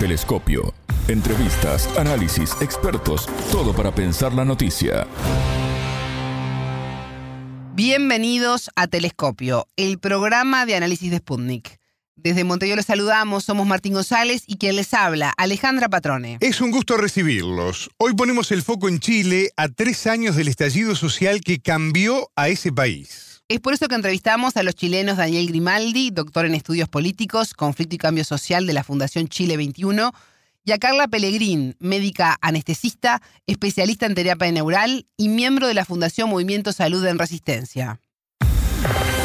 Telescopio. 0.00 0.72
Entrevistas, 1.08 1.86
análisis, 1.98 2.56
expertos, 2.62 3.28
todo 3.52 3.74
para 3.74 3.94
pensar 3.94 4.32
la 4.32 4.46
noticia. 4.46 5.06
Bienvenidos 7.74 8.70
a 8.76 8.86
Telescopio, 8.86 9.68
el 9.76 9.98
programa 9.98 10.64
de 10.64 10.76
análisis 10.76 11.10
de 11.10 11.18
Sputnik. 11.18 11.78
Desde 12.16 12.44
Montevideo 12.44 12.76
les 12.76 12.86
saludamos, 12.86 13.44
somos 13.44 13.66
Martín 13.66 13.92
González 13.92 14.44
y 14.46 14.56
quien 14.56 14.76
les 14.76 14.94
habla, 14.94 15.34
Alejandra 15.36 15.90
Patrone. 15.90 16.38
Es 16.40 16.62
un 16.62 16.70
gusto 16.70 16.96
recibirlos. 16.96 17.90
Hoy 17.98 18.14
ponemos 18.14 18.52
el 18.52 18.62
foco 18.62 18.88
en 18.88 19.00
Chile 19.00 19.50
a 19.58 19.68
tres 19.68 20.06
años 20.06 20.34
del 20.34 20.48
estallido 20.48 20.96
social 20.96 21.42
que 21.42 21.60
cambió 21.60 22.30
a 22.36 22.48
ese 22.48 22.72
país. 22.72 23.29
Es 23.50 23.58
por 23.58 23.74
eso 23.74 23.88
que 23.88 23.96
entrevistamos 23.96 24.56
a 24.56 24.62
los 24.62 24.76
chilenos 24.76 25.16
Daniel 25.16 25.48
Grimaldi, 25.48 26.12
doctor 26.12 26.46
en 26.46 26.54
estudios 26.54 26.88
políticos, 26.88 27.52
conflicto 27.52 27.96
y 27.96 27.98
cambio 27.98 28.22
social 28.22 28.64
de 28.64 28.72
la 28.72 28.84
Fundación 28.84 29.26
Chile 29.26 29.56
21, 29.56 30.12
y 30.64 30.70
a 30.70 30.78
Carla 30.78 31.08
Pellegrín, 31.08 31.74
médica 31.80 32.38
anestesista, 32.42 33.20
especialista 33.48 34.06
en 34.06 34.14
terapia 34.14 34.52
neural 34.52 35.08
y 35.16 35.30
miembro 35.30 35.66
de 35.66 35.74
la 35.74 35.84
Fundación 35.84 36.30
Movimiento 36.30 36.72
Salud 36.72 37.04
en 37.04 37.18
Resistencia. 37.18 37.98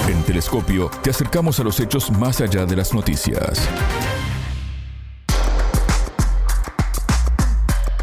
En 0.08 0.24
Telescopio 0.24 0.90
te 1.04 1.12
acercamos 1.12 1.60
a 1.60 1.64
los 1.64 1.80
hechos 1.80 2.10
más 2.10 2.42
allá 2.42 2.66
de 2.66 2.78
las 2.78 2.96
noticias. 2.96 3.70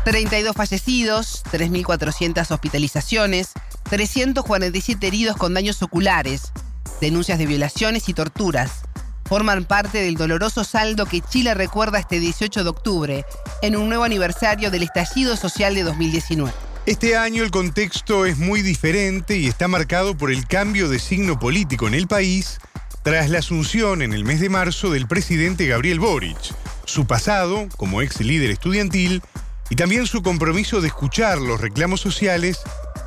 32 0.04 0.56
fallecidos, 0.56 1.44
3.400 1.52 2.50
hospitalizaciones, 2.50 3.52
347 3.88 5.06
heridos 5.06 5.36
con 5.36 5.54
daños 5.54 5.80
oculares, 5.82 6.52
denuncias 7.00 7.38
de 7.38 7.46
violaciones 7.46 8.08
y 8.08 8.14
torturas. 8.14 8.82
Forman 9.24 9.64
parte 9.64 9.98
del 9.98 10.16
doloroso 10.16 10.64
saldo 10.64 11.06
que 11.06 11.20
Chile 11.20 11.54
recuerda 11.54 12.00
este 12.00 12.18
18 12.18 12.64
de 12.64 12.70
octubre, 12.70 13.24
en 13.62 13.76
un 13.76 13.88
nuevo 13.88 14.04
aniversario 14.04 14.70
del 14.70 14.82
estallido 14.82 15.36
social 15.36 15.74
de 15.74 15.84
2019. 15.84 16.52
Este 16.84 17.16
año 17.16 17.44
el 17.44 17.52
contexto 17.52 18.26
es 18.26 18.38
muy 18.38 18.60
diferente 18.60 19.36
y 19.36 19.46
está 19.46 19.68
marcado 19.68 20.16
por 20.16 20.32
el 20.32 20.48
cambio 20.48 20.88
de 20.88 20.98
signo 20.98 21.38
político 21.38 21.86
en 21.86 21.94
el 21.94 22.08
país 22.08 22.58
tras 23.04 23.30
la 23.30 23.38
asunción 23.38 24.02
en 24.02 24.12
el 24.12 24.24
mes 24.24 24.40
de 24.40 24.48
marzo 24.48 24.90
del 24.90 25.06
presidente 25.06 25.66
Gabriel 25.66 26.00
Boric, 26.00 26.38
su 26.84 27.06
pasado 27.06 27.68
como 27.76 28.02
ex 28.02 28.20
líder 28.20 28.50
estudiantil 28.50 29.22
y 29.72 29.74
también 29.74 30.06
su 30.06 30.22
compromiso 30.22 30.82
de 30.82 30.88
escuchar 30.88 31.38
los 31.38 31.58
reclamos 31.58 31.98
sociales 31.98 32.60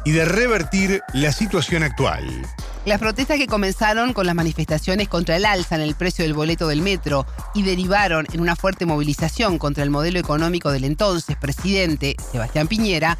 y 0.03 0.13
de 0.13 0.25
revertir 0.25 1.03
la 1.13 1.31
situación 1.31 1.83
actual. 1.83 2.25
Las 2.85 2.99
protestas 2.99 3.37
que 3.37 3.45
comenzaron 3.45 4.13
con 4.13 4.25
las 4.25 4.33
manifestaciones 4.33 5.07
contra 5.07 5.35
el 5.35 5.45
alza 5.45 5.75
en 5.75 5.81
el 5.81 5.93
precio 5.93 6.25
del 6.25 6.33
boleto 6.33 6.67
del 6.67 6.81
metro 6.81 7.27
y 7.53 7.61
derivaron 7.61 8.25
en 8.33 8.41
una 8.41 8.55
fuerte 8.55 8.87
movilización 8.87 9.59
contra 9.59 9.83
el 9.83 9.91
modelo 9.91 10.17
económico 10.17 10.71
del 10.71 10.85
entonces 10.85 11.35
presidente 11.35 12.15
Sebastián 12.31 12.67
Piñera, 12.67 13.19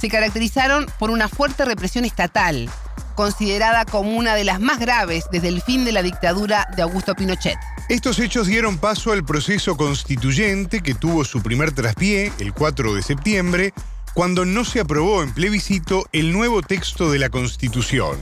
se 0.00 0.08
caracterizaron 0.08 0.86
por 1.00 1.10
una 1.10 1.26
fuerte 1.26 1.64
represión 1.64 2.04
estatal, 2.04 2.70
considerada 3.14 3.84
como 3.84 4.16
una 4.16 4.34
de 4.34 4.44
las 4.44 4.60
más 4.60 4.78
graves 4.78 5.26
desde 5.30 5.48
el 5.48 5.62
fin 5.62 5.84
de 5.84 5.92
la 5.92 6.02
dictadura 6.02 6.68
de 6.76 6.82
Augusto 6.82 7.14
Pinochet. 7.14 7.56
Estos 7.88 8.18
hechos 8.18 8.46
dieron 8.46 8.78
paso 8.78 9.12
al 9.12 9.24
proceso 9.24 9.76
constituyente 9.76 10.80
que 10.80 10.94
tuvo 10.94 11.24
su 11.24 11.42
primer 11.42 11.72
traspié 11.72 12.32
el 12.38 12.52
4 12.52 12.94
de 12.94 13.02
septiembre, 13.02 13.74
cuando 14.14 14.44
no 14.44 14.64
se 14.64 14.80
aprobó 14.80 15.22
en 15.22 15.34
plebiscito 15.34 16.06
el 16.12 16.32
nuevo 16.32 16.62
texto 16.62 17.10
de 17.10 17.18
la 17.18 17.28
Constitución. 17.28 18.16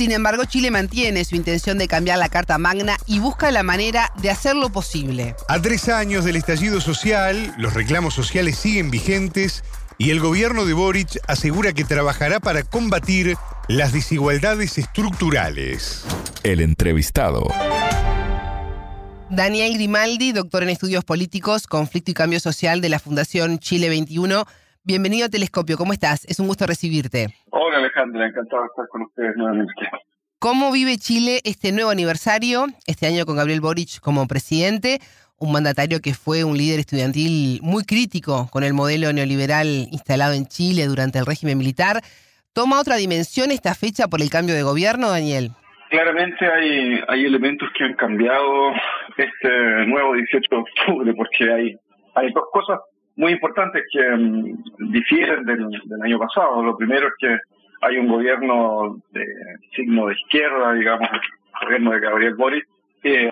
Sin 0.00 0.12
embargo, 0.12 0.44
Chile 0.44 0.70
mantiene 0.70 1.24
su 1.24 1.36
intención 1.36 1.76
de 1.76 1.88
cambiar 1.88 2.18
la 2.18 2.28
Carta 2.28 2.56
Magna 2.56 2.96
y 3.06 3.18
busca 3.18 3.50
la 3.50 3.62
manera 3.62 4.12
de 4.22 4.30
hacerlo 4.30 4.70
posible. 4.70 5.34
A 5.48 5.60
tres 5.60 5.88
años 5.88 6.24
del 6.24 6.36
estallido 6.36 6.80
social, 6.80 7.54
los 7.58 7.74
reclamos 7.74 8.14
sociales 8.14 8.56
siguen 8.56 8.90
vigentes 8.90 9.62
y 9.98 10.10
el 10.10 10.20
gobierno 10.20 10.64
de 10.64 10.72
Boric 10.72 11.18
asegura 11.26 11.74
que 11.74 11.84
trabajará 11.84 12.40
para 12.40 12.62
combatir 12.62 13.36
las 13.70 13.92
desigualdades 13.92 14.78
estructurales. 14.78 16.04
El 16.42 16.60
entrevistado. 16.60 17.46
Daniel 19.28 19.74
Grimaldi, 19.74 20.32
doctor 20.32 20.64
en 20.64 20.70
estudios 20.70 21.04
políticos, 21.04 21.68
conflicto 21.68 22.10
y 22.10 22.14
cambio 22.14 22.40
social 22.40 22.80
de 22.80 22.88
la 22.88 22.98
Fundación 22.98 23.60
Chile 23.60 23.88
21. 23.88 24.44
Bienvenido 24.82 25.26
a 25.26 25.28
Telescopio, 25.28 25.76
¿cómo 25.76 25.92
estás? 25.92 26.24
Es 26.24 26.40
un 26.40 26.48
gusto 26.48 26.66
recibirte. 26.66 27.32
Hola 27.50 27.78
Alejandra, 27.78 28.26
encantado 28.26 28.62
de 28.62 28.68
estar 28.70 28.88
con 28.88 29.02
ustedes 29.02 29.36
nuevamente. 29.36 29.72
¿Cómo 30.40 30.72
vive 30.72 30.98
Chile 30.98 31.40
este 31.44 31.70
nuevo 31.70 31.90
aniversario, 31.90 32.66
este 32.88 33.06
año 33.06 33.24
con 33.24 33.36
Gabriel 33.36 33.60
Boric 33.60 34.00
como 34.00 34.26
presidente? 34.26 35.00
un 35.38 35.52
mandatario 35.52 36.00
que 36.02 36.12
fue 36.12 36.44
un 36.44 36.58
líder 36.58 36.80
estudiantil 36.80 37.60
muy 37.62 37.84
crítico 37.84 38.48
con 38.52 38.62
el 38.62 38.74
modelo 38.74 39.10
neoliberal 39.10 39.88
instalado 39.90 40.34
en 40.34 40.46
Chile 40.46 40.84
durante 40.84 41.18
el 41.18 41.24
régimen 41.24 41.56
militar. 41.56 42.02
¿Toma 42.52 42.80
otra 42.80 42.96
dimensión 42.96 43.50
esta 43.50 43.74
fecha 43.74 44.08
por 44.08 44.20
el 44.20 44.30
cambio 44.30 44.54
de 44.54 44.62
gobierno, 44.62 45.10
Daniel? 45.10 45.50
Claramente 45.88 46.46
hay, 46.46 47.00
hay 47.08 47.24
elementos 47.24 47.68
que 47.76 47.84
han 47.84 47.94
cambiado 47.94 48.72
este 49.16 49.86
nuevo 49.86 50.14
18 50.14 50.48
de 50.50 50.56
octubre, 50.56 51.14
porque 51.14 51.52
hay, 51.52 51.76
hay 52.14 52.32
dos 52.32 52.44
cosas 52.52 52.80
muy 53.16 53.32
importantes 53.32 53.84
que 53.92 54.02
mm, 54.02 54.92
difieren 54.92 55.44
del, 55.44 56.02
año 56.02 56.18
pasado. 56.18 56.62
Lo 56.62 56.76
primero 56.76 57.06
es 57.08 57.14
que 57.20 57.38
hay 57.82 57.98
un 57.98 58.08
gobierno 58.08 59.00
de 59.12 59.24
signo 59.74 60.06
de 60.06 60.14
izquierda, 60.14 60.72
digamos, 60.72 61.08
el 61.12 61.66
gobierno 61.66 61.90
de 61.92 62.00
Gabriel 62.00 62.34
Boric, 62.34 62.66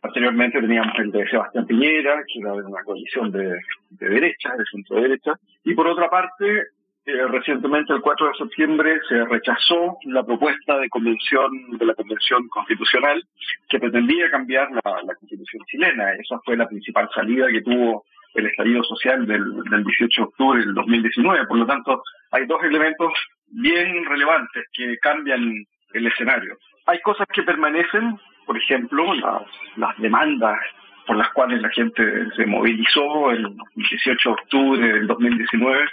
anteriormente 0.03 0.61
teníamos 0.61 0.99
el 0.99 1.11
de 1.11 1.29
Sebastián 1.29 1.67
Piñera, 1.67 2.23
que 2.27 2.41
era 2.41 2.55
una 2.55 2.83
coalición 2.85 3.31
de, 3.31 3.61
derecha, 3.91 4.55
de 4.57 4.65
centro 4.71 5.01
derecha, 5.01 5.33
y 5.65 5.75
por 5.75 5.87
otra 5.87 6.09
parte, 6.09 6.65
eh, 7.09 7.27
recientemente 7.27 7.95
el 7.95 8.03
4 8.03 8.27
de 8.27 8.35
septiembre 8.35 9.01
se 9.09 9.25
rechazó 9.25 9.97
la 10.03 10.23
propuesta 10.23 10.79
de 10.79 10.91
convención 10.91 11.51
de 11.79 11.87
la 11.87 11.95
convención 11.95 12.47
constitucional 12.49 13.25
que 13.67 13.79
pretendía 13.79 14.31
cambiar 14.31 14.69
la, 14.73 15.15
constitución 15.15 15.65
chilena. 15.65 16.13
Esa 16.13 16.39
fue 16.45 16.59
la 16.59 16.69
principal 16.69 17.09
salida 17.15 17.47
que 17.49 17.63
tuvo 17.63 18.05
el 18.35 18.47
estallido 18.49 18.85
social 18.85 19.27
del, 19.27 19.43
del 19.71 19.85
18 19.85 20.21
de 20.21 20.29
octubre 20.29 20.61
del 20.61 20.75
2019. 20.75 21.47
Por 21.47 21.57
lo 21.57 21.67
tanto, 21.67 22.03
hay 22.31 22.45
dos 22.45 22.63
elementos 22.63 23.11
bien 23.47 24.05
relevantes 24.05 24.67
que 24.75 24.99
cambian 24.99 25.65
el 25.95 26.07
escenario. 26.07 26.59
Hay 26.85 27.01
cosas 27.01 27.27
que 27.33 27.43
permanecen, 27.43 28.21
por 28.45 28.59
ejemplo, 28.59 29.15
las, 29.15 29.45
las 29.77 29.97
demandas 29.97 30.59
por 31.07 31.17
las 31.17 31.31
cuales 31.31 31.63
la 31.63 31.71
gente 31.71 32.03
se 32.37 32.45
movilizó 32.45 33.31
el 33.31 33.57
18 33.77 34.29
de 34.29 34.35
octubre 34.35 34.93
del 34.93 35.07
2019 35.07 35.89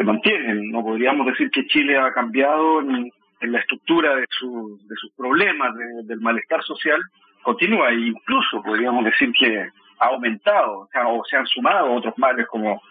se 0.00 0.04
mantienen. 0.04 0.70
No 0.70 0.82
podríamos 0.82 1.26
decir 1.26 1.50
que 1.50 1.66
Chile 1.66 1.98
ha 1.98 2.10
cambiado 2.12 2.80
en, 2.80 3.10
la 3.42 3.58
estructura 3.58 4.16
de, 4.16 4.24
su, 4.30 4.78
de 4.88 4.94
sus 4.96 5.12
problemas, 5.14 5.74
del 6.04 6.20
malestar 6.20 6.62
social, 6.62 7.00
continúa 7.42 7.90
e 7.90 8.08
incluso 8.08 8.62
podríamos 8.62 9.04
decir 9.04 9.30
que 9.38 9.66
ha 9.98 10.06
aumentado 10.06 10.88
o, 11.06 11.24
se 11.24 11.36
han 11.36 11.46
sumado 11.46 11.92
otros 11.92 12.14
males 12.18 12.46
como 12.48 12.82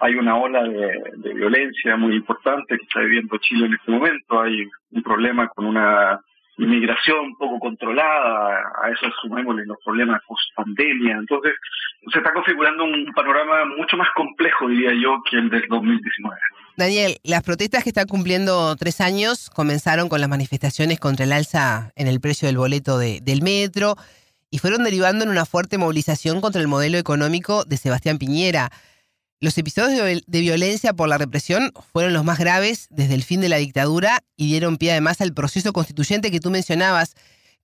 hay 0.00 0.14
una 0.14 0.36
ola 0.36 0.62
de, 0.62 1.02
de, 1.16 1.34
violencia 1.34 1.96
muy 1.96 2.16
importante 2.16 2.76
que 2.76 2.84
está 2.84 3.00
viviendo 3.00 3.36
Chile 3.38 3.66
en 3.66 3.74
este 3.74 3.90
momento, 3.90 4.40
hay 4.40 4.68
un 4.90 5.02
problema 5.02 5.48
con 5.48 5.66
una 5.66 6.20
inmigración 6.58 7.36
poco 7.36 7.58
controlada, 7.58 8.72
a 8.82 8.90
eso 8.90 9.06
sumémosle 9.22 9.66
los 9.66 9.76
problemas 9.84 10.22
post-pandemia. 10.26 11.16
Entonces, 11.16 11.52
se 12.12 12.18
está 12.18 12.32
configurando 12.32 12.84
un 12.84 13.12
panorama 13.14 13.64
mucho 13.76 13.96
más 13.96 14.08
complejo, 14.14 14.68
diría 14.68 14.92
yo, 14.94 15.22
que 15.28 15.36
el 15.36 15.50
del 15.50 15.66
2019. 15.68 16.36
Daniel, 16.76 17.16
las 17.24 17.42
protestas 17.42 17.82
que 17.82 17.90
están 17.90 18.06
cumpliendo 18.06 18.76
tres 18.76 19.00
años 19.00 19.50
comenzaron 19.50 20.08
con 20.08 20.20
las 20.20 20.28
manifestaciones 20.28 21.00
contra 21.00 21.24
el 21.24 21.32
alza 21.32 21.92
en 21.96 22.06
el 22.06 22.20
precio 22.20 22.46
del 22.46 22.58
boleto 22.58 22.98
de, 22.98 23.20
del 23.22 23.42
metro 23.42 23.96
y 24.50 24.58
fueron 24.58 24.84
derivando 24.84 25.24
en 25.24 25.30
una 25.30 25.46
fuerte 25.46 25.78
movilización 25.78 26.40
contra 26.40 26.60
el 26.60 26.68
modelo 26.68 26.98
económico 26.98 27.64
de 27.64 27.76
Sebastián 27.76 28.18
Piñera. 28.18 28.70
Los 29.38 29.58
episodios 29.58 30.24
de, 30.26 30.40
violencia 30.40 30.94
por 30.94 31.10
la 31.10 31.18
represión 31.18 31.70
fueron 31.92 32.14
los 32.14 32.24
más 32.24 32.38
graves 32.38 32.88
desde 32.90 33.14
el 33.14 33.22
fin 33.22 33.42
de 33.42 33.50
la 33.50 33.58
dictadura 33.58 34.20
y 34.34 34.46
dieron 34.46 34.78
pie 34.78 34.92
además 34.92 35.20
al 35.20 35.34
proceso 35.34 35.74
constituyente 35.74 36.30
que 36.30 36.40
tú 36.40 36.48
mencionabas. 36.50 37.14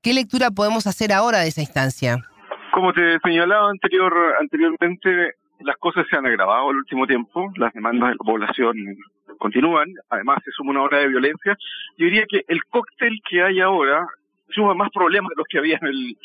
¿Qué 0.03 0.13
lectura 0.13 0.51
podemos 0.51 0.87
hacer 0.87 1.15
ahora 1.15 1.39
de 1.39 1.49
esa 1.49 1.63
instancia? 1.63 2.19
Como 2.75 2.93
te 2.93 3.19
señalaba 3.21 3.71
anterior, 3.71 4.13
anteriormente, 4.39 5.37
las 5.61 5.77
cosas 5.79 6.05
se 6.11 6.17
han 6.17 6.27
agravado 6.27 6.73
el 6.73 6.77
último 6.77 7.07
tiempo, 7.07 7.51
las 7.57 7.73
demandas 7.73 8.11
de 8.11 8.17
la 8.17 8.25
población 8.25 8.77
continúan, 9.39 9.95
además 10.11 10.41
se 10.45 10.51
suma 10.51 10.73
una 10.73 10.83
hora 10.83 10.99
de 10.99 11.09
violencia. 11.09 11.57
Yo 11.97 12.05
diría 12.05 12.27
que 12.29 12.45
el 12.49 12.63
cóctel 12.67 13.19
que 13.31 13.43
hay 13.43 13.61
ahora 13.61 14.07
suma 14.53 14.75
más 14.75 14.91
problemas 14.91 15.31
de 15.31 15.37
los 15.37 15.47
que 15.49 15.59
había 15.59 15.79
en 15.81 15.87
el, 15.89 16.17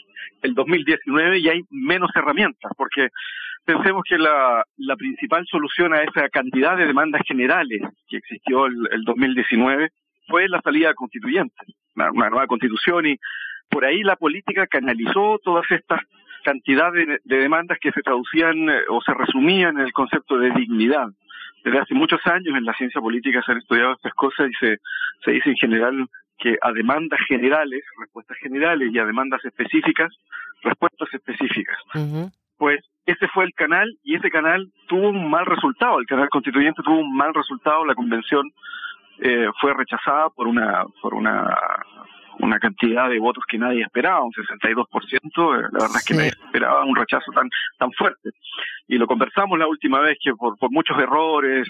el 0.43 0.53
2019 0.53 1.39
y 1.39 1.49
hay 1.49 1.61
menos 1.69 2.09
herramientas, 2.15 2.71
porque 2.77 3.09
pensemos 3.65 4.03
que 4.07 4.17
la, 4.17 4.63
principal 4.97 5.45
solución 5.47 5.93
a 5.93 6.01
esa 6.01 6.29
cantidad 6.29 6.77
de 6.77 6.85
demandas 6.85 7.21
generales 7.27 7.81
que 8.07 8.17
existió 8.17 8.65
el, 8.65 8.75
el 8.91 9.03
2019 9.03 9.91
fue 10.27 10.47
la 10.47 10.61
salida 10.61 10.93
constituyente, 10.93 11.55
una, 11.95 12.29
nueva 12.29 12.47
constitución 12.47 13.05
y 13.07 13.17
por 13.69 13.85
ahí 13.85 14.03
la 14.03 14.15
política 14.15 14.67
canalizó 14.67 15.39
todas 15.43 15.69
estas 15.71 16.01
cantidad 16.43 16.93
de, 16.93 17.19
demandas 17.25 17.77
que 17.81 17.91
se 17.91 18.01
traducían 18.01 18.69
eh, 18.69 18.79
o 18.87 19.01
se 19.01 19.13
resumían 19.13 19.77
en 19.77 19.85
el 19.85 19.91
concepto 19.91 20.37
de 20.37 20.51
dignidad. 20.51 21.07
Desde 21.61 21.79
hace 21.79 21.93
muchos 21.93 22.25
años 22.25 22.55
en 22.55 22.63
la 22.63 22.73
ciencia 22.75 23.01
política 23.01 23.41
se 23.45 23.51
han 23.51 23.57
estudiado 23.57 23.93
estas 23.93 24.13
cosas 24.13 24.49
y 24.49 24.53
se, 24.53 24.77
se 25.25 25.31
dice 25.31 25.49
en 25.49 25.57
general 25.57 26.07
que 26.37 26.57
a 26.61 26.71
demandas 26.71 27.19
generales, 27.27 27.83
respuestas 27.99 28.37
generales 28.37 28.89
y 28.91 28.99
a 28.99 29.05
demandas 29.05 29.43
específicas, 29.45 30.13
respuestas 30.61 31.13
específicas. 31.13 31.77
Pues 32.57 32.79
ese 33.05 33.27
fue 33.29 33.45
el 33.45 33.53
canal 33.53 33.87
y 34.03 34.15
ese 34.15 34.29
canal 34.29 34.71
tuvo 34.87 35.09
un 35.09 35.29
mal 35.29 35.45
resultado. 35.45 35.99
El 35.99 36.05
canal 36.05 36.29
constituyente 36.29 36.81
tuvo 36.83 36.99
un 36.99 37.15
mal 37.15 37.33
resultado. 37.33 37.85
La 37.85 37.95
convención 37.95 38.51
eh, 39.19 39.47
fue 39.59 39.73
rechazada 39.73 40.29
por 40.29 40.47
una 40.47 40.85
por 41.01 41.13
una 41.13 41.55
una 42.39 42.59
cantidad 42.59 43.09
de 43.09 43.17
votos 43.17 43.43
que 43.47 43.57
nadie 43.57 43.81
esperaba, 43.81 44.21
un 44.21 44.31
62%, 44.31 44.85
eh, 44.85 45.69
la 45.71 45.79
verdad 45.79 45.95
es 45.95 46.05
que 46.05 46.13
nadie 46.13 46.29
esperaba 46.29 46.85
un 46.85 46.95
rechazo 46.95 47.31
tan 47.31 47.49
tan 47.79 47.91
fuerte. 47.93 48.29
Y 48.87 48.97
lo 48.97 49.07
conversamos 49.07 49.57
la 49.57 49.67
última 49.67 49.99
vez 50.01 50.17
que 50.23 50.33
por, 50.33 50.57
por 50.57 50.71
muchos 50.71 50.97
errores, 50.99 51.67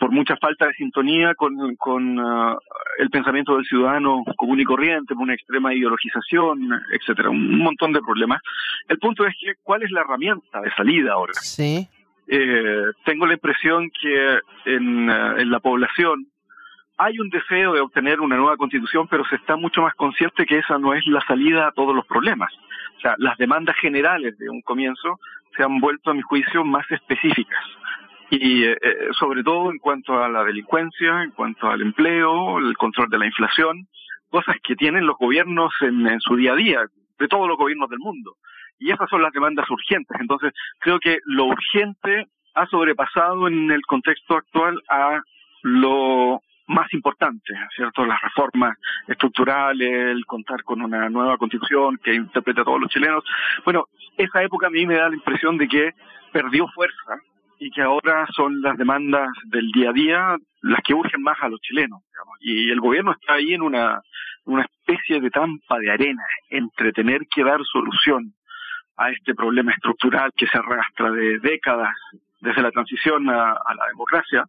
por 0.00 0.10
mucha 0.12 0.34
falta 0.38 0.66
de 0.66 0.72
sintonía 0.72 1.34
con, 1.34 1.76
con 1.76 2.18
uh, 2.18 2.56
el 2.98 3.10
pensamiento 3.10 3.54
del 3.56 3.66
ciudadano 3.66 4.24
común 4.34 4.58
y 4.58 4.64
corriente, 4.64 5.14
por 5.14 5.24
una 5.24 5.34
extrema 5.34 5.74
ideologización, 5.74 6.70
etcétera, 6.90 7.28
un 7.28 7.58
montón 7.58 7.92
de 7.92 8.00
problemas. 8.00 8.40
El 8.88 8.98
punto 8.98 9.26
es 9.26 9.34
que, 9.38 9.52
¿cuál 9.62 9.82
es 9.82 9.90
la 9.90 10.00
herramienta 10.00 10.62
de 10.62 10.70
salida 10.70 11.12
ahora? 11.12 11.34
Sí. 11.34 11.86
Eh, 12.28 12.84
tengo 13.04 13.26
la 13.26 13.34
impresión 13.34 13.90
que 14.00 14.38
en, 14.64 15.10
uh, 15.10 15.36
en 15.36 15.50
la 15.50 15.60
población 15.60 16.26
hay 16.96 17.18
un 17.18 17.28
deseo 17.28 17.74
de 17.74 17.80
obtener 17.80 18.20
una 18.20 18.38
nueva 18.38 18.56
constitución, 18.56 19.06
pero 19.06 19.26
se 19.26 19.36
está 19.36 19.56
mucho 19.56 19.82
más 19.82 19.94
consciente 19.94 20.46
que 20.46 20.58
esa 20.60 20.78
no 20.78 20.94
es 20.94 21.06
la 21.08 21.20
salida 21.26 21.68
a 21.68 21.72
todos 21.72 21.94
los 21.94 22.06
problemas. 22.06 22.50
O 22.96 23.00
sea, 23.00 23.16
las 23.18 23.36
demandas 23.36 23.76
generales 23.76 24.38
de 24.38 24.48
un 24.48 24.62
comienzo 24.62 25.20
se 25.54 25.62
han 25.62 25.78
vuelto, 25.78 26.10
a 26.10 26.14
mi 26.14 26.22
juicio, 26.22 26.64
más 26.64 26.90
específicas 26.90 27.64
y 28.30 28.64
eh, 28.64 28.78
eh, 28.80 29.08
sobre 29.18 29.42
todo 29.42 29.70
en 29.70 29.78
cuanto 29.78 30.22
a 30.22 30.28
la 30.28 30.44
delincuencia, 30.44 31.24
en 31.24 31.32
cuanto 31.32 31.68
al 31.68 31.82
empleo, 31.82 32.58
el 32.58 32.76
control 32.76 33.10
de 33.10 33.18
la 33.18 33.26
inflación, 33.26 33.88
cosas 34.30 34.56
que 34.62 34.76
tienen 34.76 35.06
los 35.06 35.16
gobiernos 35.18 35.72
en, 35.80 36.20
su 36.20 36.36
día 36.36 36.52
a 36.52 36.56
día, 36.56 36.80
de 37.18 37.28
todos 37.28 37.48
los 37.48 37.58
gobiernos 37.58 37.90
del 37.90 37.98
mundo. 37.98 38.36
Y 38.78 38.92
esas 38.92 39.10
son 39.10 39.20
las 39.20 39.32
demandas 39.32 39.68
urgentes. 39.68 40.16
Entonces, 40.20 40.52
creo 40.78 41.00
que 41.00 41.18
lo 41.24 41.46
urgente 41.46 42.28
ha 42.54 42.66
sobrepasado 42.66 43.48
en 43.48 43.70
el 43.70 43.82
contexto 43.82 44.36
actual 44.36 44.80
a 44.88 45.20
lo 45.62 46.40
más 46.68 46.92
importante, 46.94 47.52
¿cierto? 47.74 48.06
Las 48.06 48.22
reformas 48.22 48.78
estructurales, 49.08 49.90
el 49.90 50.24
contar 50.24 50.62
con 50.62 50.80
una 50.80 51.08
nueva 51.08 51.36
constitución 51.36 51.98
que 52.02 52.14
interprete 52.14 52.60
a 52.60 52.64
todos 52.64 52.80
los 52.80 52.90
chilenos. 52.90 53.24
Bueno, 53.64 53.86
esa 54.16 54.42
época 54.44 54.68
a 54.68 54.70
mí 54.70 54.86
me 54.86 54.94
da 54.94 55.08
la 55.08 55.16
impresión 55.16 55.58
de 55.58 55.66
que 55.66 55.90
perdió 56.32 56.68
fuerza 56.68 57.18
y 57.60 57.70
que 57.70 57.82
ahora 57.82 58.26
son 58.34 58.62
las 58.62 58.76
demandas 58.78 59.28
del 59.44 59.70
día 59.70 59.90
a 59.90 59.92
día 59.92 60.36
las 60.62 60.80
que 60.82 60.94
urgen 60.94 61.22
más 61.22 61.36
a 61.42 61.48
los 61.48 61.60
chilenos. 61.60 62.00
Y 62.40 62.70
el 62.70 62.80
gobierno 62.80 63.12
está 63.12 63.34
ahí 63.34 63.52
en 63.52 63.60
una, 63.60 64.00
una 64.46 64.62
especie 64.62 65.20
de 65.20 65.30
trampa 65.30 65.78
de 65.78 65.90
arena 65.90 66.24
entre 66.48 66.92
tener 66.92 67.20
que 67.32 67.44
dar 67.44 67.60
solución 67.64 68.32
a 68.96 69.10
este 69.10 69.34
problema 69.34 69.72
estructural 69.72 70.32
que 70.34 70.46
se 70.46 70.56
arrastra 70.56 71.10
de 71.12 71.38
décadas 71.38 71.94
desde 72.40 72.62
la 72.62 72.70
transición 72.70 73.28
a 73.28 73.74
la 73.74 73.86
democracia 73.90 74.44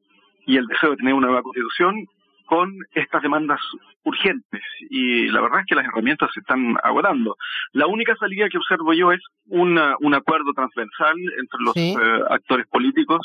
y 0.46 0.56
el 0.56 0.66
deseo 0.68 0.92
de 0.92 0.98
tener 0.98 1.14
una 1.14 1.28
nueva 1.28 1.44
constitución 1.44 2.08
con 2.52 2.70
estas 2.94 3.22
demandas 3.22 3.62
urgentes 4.04 4.62
y 4.90 5.30
la 5.30 5.40
verdad 5.40 5.62
es 5.62 5.68
que 5.68 5.76
las 5.76 5.86
herramientas 5.86 6.30
se 6.34 6.42
están 6.42 6.76
agotando. 6.84 7.38
La 7.72 7.88
única 7.88 8.14
salida 8.18 8.50
que 8.50 8.58
observo 8.58 8.92
yo 8.92 9.14
es 9.14 9.22
una, 9.46 9.96
un 10.02 10.14
acuerdo 10.14 10.52
transversal 10.54 11.16
entre 11.40 11.60
los 11.62 11.74
Sí. 11.74 11.96
eh, 11.98 12.22
actores 12.30 12.68
políticos. 12.68 13.22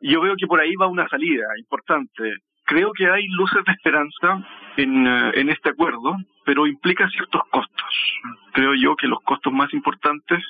Yo 0.00 0.20
veo 0.20 0.34
que 0.36 0.48
por 0.48 0.58
ahí 0.58 0.74
va 0.74 0.88
una 0.88 1.06
salida 1.08 1.46
importante. 1.58 2.38
Creo 2.64 2.90
que 2.92 3.08
hay 3.08 3.24
luces 3.38 3.62
de 3.64 3.72
esperanza 3.72 4.44
en, 4.78 5.06
eh, 5.06 5.30
en 5.34 5.48
este 5.50 5.68
acuerdo, 5.70 6.16
pero 6.44 6.66
implica 6.66 7.08
ciertos 7.10 7.42
costos. 7.52 7.94
Creo 8.52 8.74
yo 8.74 8.96
que 8.96 9.06
los 9.06 9.20
costos 9.20 9.52
más 9.52 9.72
importantes 9.72 10.42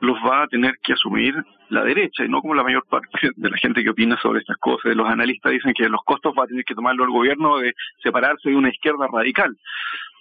los 0.00 0.16
va 0.18 0.42
a 0.42 0.46
tener 0.46 0.74
que 0.82 0.92
asumir 0.92 1.34
la 1.70 1.84
derecha 1.84 2.24
y 2.24 2.28
no 2.28 2.40
como 2.40 2.54
la 2.54 2.62
mayor 2.62 2.84
parte 2.88 3.08
de 3.36 3.50
la 3.50 3.56
gente 3.58 3.82
que 3.82 3.90
opina 3.90 4.16
sobre 4.20 4.40
estas 4.40 4.56
cosas. 4.58 4.94
Los 4.94 5.08
analistas 5.08 5.52
dicen 5.52 5.74
que 5.74 5.88
los 5.88 6.02
costos 6.04 6.34
va 6.38 6.44
a 6.44 6.46
tener 6.46 6.64
que 6.64 6.74
tomarlo 6.74 7.04
el 7.04 7.10
gobierno 7.10 7.58
de 7.58 7.74
separarse 8.02 8.50
de 8.50 8.56
una 8.56 8.70
izquierda 8.70 9.08
radical. 9.12 9.56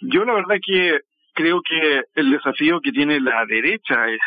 Yo 0.01 0.25
la 0.25 0.33
verdad 0.33 0.57
que 0.65 1.00
creo 1.33 1.62
que 1.62 2.01
el 2.15 2.31
desafío 2.31 2.81
que 2.81 2.91
tiene 2.91 3.19
la 3.19 3.45
derecha 3.45 4.07
es 4.09 4.19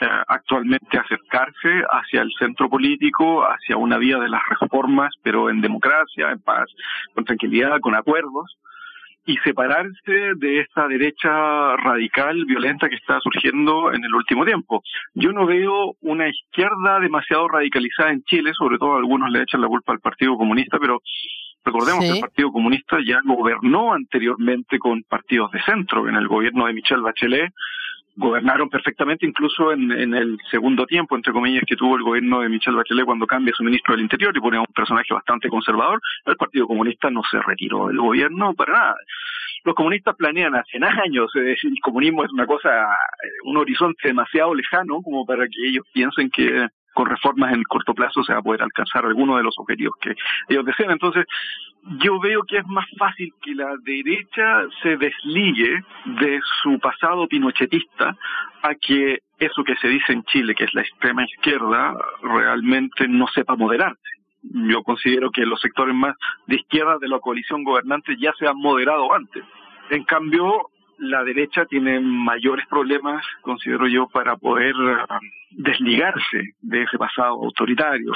eh, 0.00 0.08
actualmente 0.26 0.98
acercarse 0.98 1.84
hacia 1.90 2.22
el 2.22 2.32
centro 2.38 2.68
político, 2.68 3.42
hacia 3.42 3.76
una 3.76 3.98
vía 3.98 4.18
de 4.18 4.28
las 4.28 4.42
reformas, 4.60 5.14
pero 5.22 5.50
en 5.50 5.60
democracia, 5.60 6.30
en 6.30 6.40
paz, 6.40 6.66
con 7.14 7.24
tranquilidad, 7.24 7.78
con 7.80 7.94
acuerdos 7.94 8.58
y 9.26 9.36
separarse 9.38 10.34
de 10.36 10.60
esta 10.60 10.86
derecha 10.86 11.76
radical, 11.76 12.44
violenta 12.44 12.88
que 12.88 12.96
está 12.96 13.20
surgiendo 13.20 13.92
en 13.92 14.04
el 14.04 14.14
último 14.14 14.44
tiempo. 14.44 14.82
Yo 15.14 15.32
no 15.32 15.46
veo 15.46 15.94
una 16.02 16.28
izquierda 16.28 17.00
demasiado 17.00 17.48
radicalizada 17.48 18.10
en 18.10 18.22
Chile, 18.24 18.52
sobre 18.52 18.78
todo 18.78 18.96
algunos 18.96 19.30
le 19.30 19.42
echan 19.42 19.60
la 19.62 19.68
culpa 19.68 19.92
al 19.92 20.00
Partido 20.00 20.36
Comunista, 20.36 20.78
pero 20.78 21.00
recordemos 21.64 22.04
Sí. 22.04 22.10
que 22.10 22.16
el 22.16 22.20
Partido 22.20 22.52
Comunista 22.52 22.98
ya 23.06 23.20
gobernó 23.24 23.94
anteriormente 23.94 24.78
con 24.78 25.02
partidos 25.08 25.50
de 25.52 25.62
centro, 25.62 26.06
en 26.08 26.16
el 26.16 26.28
gobierno 26.28 26.66
de 26.66 26.74
Michelle 26.74 27.00
Bachelet, 27.02 27.50
gobernaron 28.16 28.68
perfectamente 28.68 29.26
incluso 29.26 29.72
en, 29.72 29.90
en 29.92 30.14
el 30.14 30.38
segundo 30.50 30.86
tiempo, 30.86 31.16
entre 31.16 31.32
comillas, 31.32 31.64
que 31.66 31.76
tuvo 31.76 31.96
el 31.96 32.02
gobierno 32.02 32.40
de 32.40 32.48
Michelle 32.48 32.76
Bachelet 32.76 33.04
cuando 33.04 33.26
cambia 33.26 33.52
su 33.54 33.64
ministro 33.64 33.94
del 33.94 34.02
Interior 34.02 34.36
y 34.36 34.40
pone 34.40 34.56
a 34.56 34.60
un 34.60 34.66
personaje 34.74 35.12
bastante 35.12 35.48
conservador, 35.48 36.00
el 36.26 36.36
Partido 36.36 36.66
Comunista 36.66 37.10
no 37.10 37.22
se 37.30 37.40
retiró 37.40 37.88
del 37.88 37.98
gobierno 37.98 38.54
para 38.54 38.72
nada. 38.72 38.96
Los 39.64 39.74
comunistas 39.74 40.14
planean 40.16 40.54
hace 40.54 40.78
años, 40.78 41.30
decir, 41.34 41.70
el 41.70 41.80
comunismo 41.80 42.22
es 42.24 42.30
una 42.32 42.46
cosa, 42.46 42.68
eh, 42.68 43.28
un 43.44 43.56
horizonte 43.56 44.08
demasiado 44.08 44.54
lejano 44.54 45.00
como 45.02 45.24
para 45.24 45.46
que 45.46 45.68
ellos 45.68 45.86
piensen 45.92 46.30
que 46.30 46.68
con 46.94 47.06
reformas 47.06 47.52
en 47.52 47.58
el 47.58 47.66
corto 47.66 47.94
plazo 47.94 48.22
se 48.24 48.32
va 48.32 48.38
a 48.38 48.42
poder 48.42 48.62
alcanzar 48.62 49.04
alguno 49.04 49.36
de 49.36 49.42
los 49.42 49.58
objetivos 49.58 49.94
que 50.00 50.14
ellos 50.48 50.64
desean. 50.64 50.92
Entonces, 50.92 51.26
yo 52.00 52.18
veo 52.18 52.42
que 52.44 52.58
es 52.58 52.66
más 52.66 52.86
fácil 52.96 53.32
que 53.42 53.54
la 53.54 53.74
derecha 53.82 54.62
se 54.82 54.96
desligue 54.96 55.84
de 56.06 56.40
su 56.62 56.78
pasado 56.78 57.28
pinochetista 57.28 58.16
a 58.62 58.74
que 58.74 59.18
eso 59.38 59.64
que 59.64 59.76
se 59.76 59.88
dice 59.88 60.12
en 60.12 60.24
Chile, 60.24 60.54
que 60.54 60.64
es 60.64 60.74
la 60.74 60.82
extrema 60.82 61.24
izquierda, 61.24 61.94
realmente 62.22 63.06
no 63.08 63.26
sepa 63.28 63.56
moderarse. 63.56 64.00
Yo 64.42 64.82
considero 64.82 65.30
que 65.30 65.44
los 65.44 65.60
sectores 65.60 65.94
más 65.94 66.16
de 66.46 66.56
izquierda 66.56 66.98
de 66.98 67.08
la 67.08 67.18
coalición 67.18 67.64
gobernante 67.64 68.16
ya 68.18 68.32
se 68.38 68.46
han 68.46 68.56
moderado 68.56 69.12
antes. 69.12 69.42
En 69.90 70.04
cambio, 70.04 70.70
la 70.98 71.24
derecha 71.24 71.64
tiene 71.66 72.00
mayores 72.00 72.66
problemas, 72.68 73.24
considero 73.42 73.86
yo, 73.88 74.08
para 74.08 74.36
poder 74.36 74.74
uh, 74.74 75.06
desligarse 75.50 76.54
de 76.60 76.82
ese 76.82 76.98
pasado 76.98 77.42
autoritario 77.42 78.12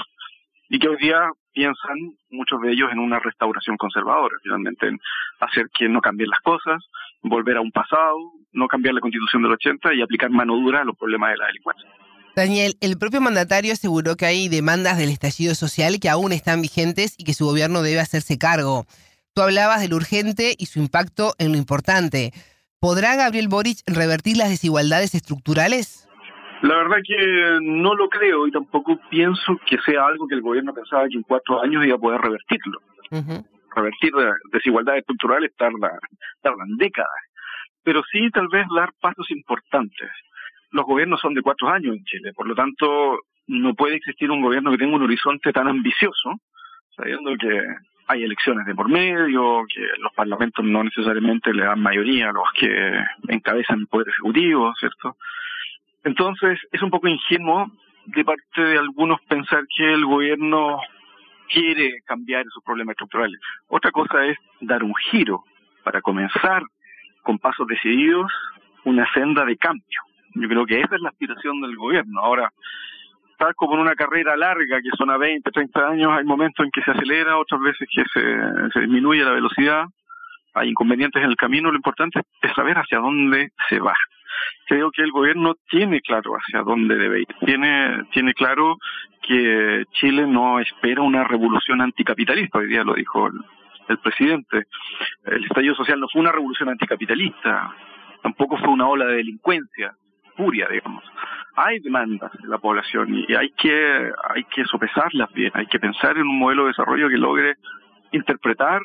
y 0.70 0.78
que 0.78 0.88
hoy 0.88 0.96
día 0.98 1.30
piensan 1.52 1.96
muchos 2.30 2.60
de 2.60 2.72
ellos 2.72 2.90
en 2.92 2.98
una 2.98 3.18
restauración 3.18 3.76
conservadora, 3.76 4.36
finalmente 4.42 4.86
en 4.86 4.98
hacer 5.40 5.66
que 5.76 5.88
no 5.88 6.00
cambien 6.00 6.30
las 6.30 6.40
cosas, 6.40 6.82
volver 7.22 7.56
a 7.56 7.60
un 7.60 7.72
pasado, 7.72 8.16
no 8.52 8.68
cambiar 8.68 8.94
la 8.94 9.00
constitución 9.00 9.42
del 9.42 9.52
80 9.52 9.94
y 9.94 10.02
aplicar 10.02 10.30
mano 10.30 10.54
dura 10.56 10.82
a 10.82 10.84
los 10.84 10.96
problemas 10.96 11.30
de 11.30 11.36
la 11.38 11.46
delincuencia. 11.46 11.88
Daniel, 12.36 12.76
el 12.80 12.98
propio 12.98 13.20
mandatario 13.20 13.72
aseguró 13.72 14.16
que 14.16 14.26
hay 14.26 14.48
demandas 14.48 14.98
del 14.98 15.08
estallido 15.08 15.54
social 15.54 15.98
que 15.98 16.08
aún 16.08 16.32
están 16.32 16.62
vigentes 16.62 17.14
y 17.18 17.24
que 17.24 17.34
su 17.34 17.46
gobierno 17.46 17.82
debe 17.82 18.00
hacerse 18.00 18.38
cargo. 18.38 18.86
Tú 19.34 19.42
hablabas 19.42 19.80
de 19.80 19.88
lo 19.88 19.96
urgente 19.96 20.54
y 20.56 20.66
su 20.66 20.78
impacto 20.78 21.34
en 21.38 21.50
lo 21.52 21.58
importante. 21.58 22.32
¿Podrá 22.80 23.16
Gabriel 23.16 23.48
Boric 23.48 23.78
revertir 23.88 24.36
las 24.36 24.50
desigualdades 24.50 25.12
estructurales? 25.14 26.08
La 26.62 26.76
verdad 26.76 26.98
que 27.04 27.58
no 27.60 27.94
lo 27.94 28.08
creo 28.08 28.46
y 28.46 28.52
tampoco 28.52 29.00
pienso 29.10 29.58
que 29.66 29.78
sea 29.84 30.06
algo 30.06 30.28
que 30.28 30.36
el 30.36 30.42
gobierno 30.42 30.72
pensaba 30.72 31.08
que 31.08 31.16
en 31.16 31.22
cuatro 31.22 31.60
años 31.60 31.84
iba 31.84 31.96
a 31.96 31.98
poder 31.98 32.20
revertirlo. 32.20 32.78
Uh 33.10 33.16
-huh. 33.16 33.44
Revertir 33.74 34.12
desigualdades 34.52 35.00
estructurales 35.00 35.50
tarda, 35.56 35.98
tardan 36.40 36.76
décadas, 36.78 37.22
pero 37.82 38.02
sí 38.12 38.30
tal 38.30 38.46
vez 38.48 38.66
dar 38.74 38.90
pasos 39.00 39.28
importantes. 39.30 40.10
Los 40.70 40.84
gobiernos 40.86 41.20
son 41.20 41.34
de 41.34 41.42
cuatro 41.42 41.68
años 41.68 41.96
en 41.96 42.04
Chile, 42.04 42.32
por 42.32 42.46
lo 42.46 42.54
tanto 42.54 43.18
no 43.48 43.74
puede 43.74 43.96
existir 43.96 44.30
un 44.30 44.42
gobierno 44.42 44.70
que 44.70 44.78
tenga 44.78 44.96
un 44.96 45.02
horizonte 45.02 45.52
tan 45.52 45.66
ambicioso, 45.66 46.30
sabiendo 46.94 47.34
que 47.36 47.60
hay 48.08 48.24
elecciones 48.24 48.66
de 48.66 48.74
por 48.74 48.88
medio, 48.88 49.64
que 49.72 49.86
los 49.98 50.12
parlamentos 50.14 50.64
no 50.64 50.82
necesariamente 50.82 51.52
le 51.52 51.64
dan 51.64 51.80
mayoría 51.80 52.30
a 52.30 52.32
los 52.32 52.50
que 52.58 53.04
encabezan 53.28 53.80
el 53.80 53.86
poder 53.86 54.08
ejecutivo, 54.08 54.74
¿cierto? 54.78 55.16
Entonces, 56.04 56.58
es 56.72 56.82
un 56.82 56.90
poco 56.90 57.06
ingenuo 57.06 57.70
de 58.06 58.24
parte 58.24 58.62
de 58.62 58.78
algunos 58.78 59.20
pensar 59.28 59.64
que 59.76 59.92
el 59.92 60.06
gobierno 60.06 60.80
quiere 61.52 62.00
cambiar 62.06 62.46
esos 62.46 62.64
problemas 62.64 62.94
estructurales. 62.94 63.38
Otra 63.66 63.90
cosa 63.90 64.24
es 64.24 64.38
dar 64.60 64.82
un 64.82 64.94
giro 65.10 65.44
para 65.84 66.00
comenzar 66.00 66.62
con 67.22 67.38
pasos 67.38 67.66
decididos 67.66 68.32
una 68.84 69.10
senda 69.12 69.44
de 69.44 69.58
cambio. 69.58 70.00
Yo 70.34 70.48
creo 70.48 70.64
que 70.64 70.80
esa 70.80 70.96
es 70.96 71.02
la 71.02 71.10
aspiración 71.10 71.60
del 71.60 71.76
gobierno. 71.76 72.20
Ahora, 72.20 72.52
tal 73.38 73.54
como 73.54 73.74
en 73.74 73.80
una 73.80 73.94
carrera 73.94 74.36
larga 74.36 74.80
que 74.82 74.90
son 74.96 75.10
a 75.10 75.16
20, 75.16 75.50
30 75.50 75.88
años, 75.88 76.12
hay 76.12 76.24
momentos 76.24 76.64
en 76.64 76.70
que 76.70 76.82
se 76.82 76.90
acelera, 76.90 77.38
otras 77.38 77.60
veces 77.60 77.88
que 77.90 78.02
se, 78.12 78.70
se 78.72 78.80
disminuye 78.80 79.24
la 79.24 79.32
velocidad, 79.32 79.84
hay 80.54 80.70
inconvenientes 80.70 81.22
en 81.22 81.30
el 81.30 81.36
camino, 81.36 81.70
lo 81.70 81.76
importante 81.76 82.20
es 82.42 82.52
saber 82.54 82.76
hacia 82.76 82.98
dónde 82.98 83.50
se 83.68 83.78
va. 83.78 83.94
Creo 84.66 84.90
que 84.90 85.02
el 85.02 85.10
gobierno 85.10 85.54
tiene 85.68 86.00
claro 86.00 86.34
hacia 86.34 86.62
dónde 86.62 86.96
debe 86.96 87.20
ir, 87.20 87.26
tiene, 87.44 88.04
tiene 88.12 88.34
claro 88.34 88.76
que 89.22 89.84
Chile 89.92 90.26
no 90.26 90.58
espera 90.58 91.02
una 91.02 91.24
revolución 91.24 91.80
anticapitalista, 91.80 92.58
hoy 92.58 92.66
día 92.66 92.82
lo 92.82 92.94
dijo 92.94 93.28
el, 93.28 93.34
el 93.88 93.98
presidente. 93.98 94.66
El 95.24 95.44
estallido 95.44 95.74
social 95.74 96.00
no 96.00 96.08
fue 96.08 96.20
una 96.20 96.32
revolución 96.32 96.68
anticapitalista, 96.68 97.72
tampoco 98.22 98.58
fue 98.58 98.68
una 98.68 98.88
ola 98.88 99.06
de 99.06 99.16
delincuencia 99.16 99.94
puria, 100.38 100.68
digamos. 100.68 101.02
Hay 101.60 101.80
demandas 101.80 102.30
de 102.40 102.48
la 102.48 102.58
población 102.58 103.12
y 103.12 103.34
hay 103.34 103.50
que, 103.50 104.10
hay 104.32 104.44
que 104.44 104.64
sopesarlas 104.64 105.32
bien, 105.32 105.50
hay 105.54 105.66
que 105.66 105.80
pensar 105.80 106.16
en 106.16 106.22
un 106.22 106.38
modelo 106.38 106.62
de 106.62 106.68
desarrollo 106.68 107.08
que 107.08 107.16
logre 107.16 107.56
interpretar 108.12 108.80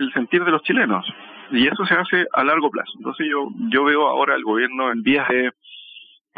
el 0.00 0.12
sentir 0.12 0.44
de 0.44 0.50
los 0.50 0.62
chilenos. 0.62 1.06
Y 1.52 1.68
eso 1.68 1.86
se 1.86 1.94
hace 1.94 2.26
a 2.32 2.42
largo 2.42 2.70
plazo. 2.70 2.90
Entonces 2.96 3.26
yo, 3.30 3.48
yo 3.70 3.84
veo 3.84 4.08
ahora 4.08 4.34
al 4.34 4.42
gobierno 4.42 4.90
en 4.90 5.02
vías 5.02 5.28
de 5.28 5.52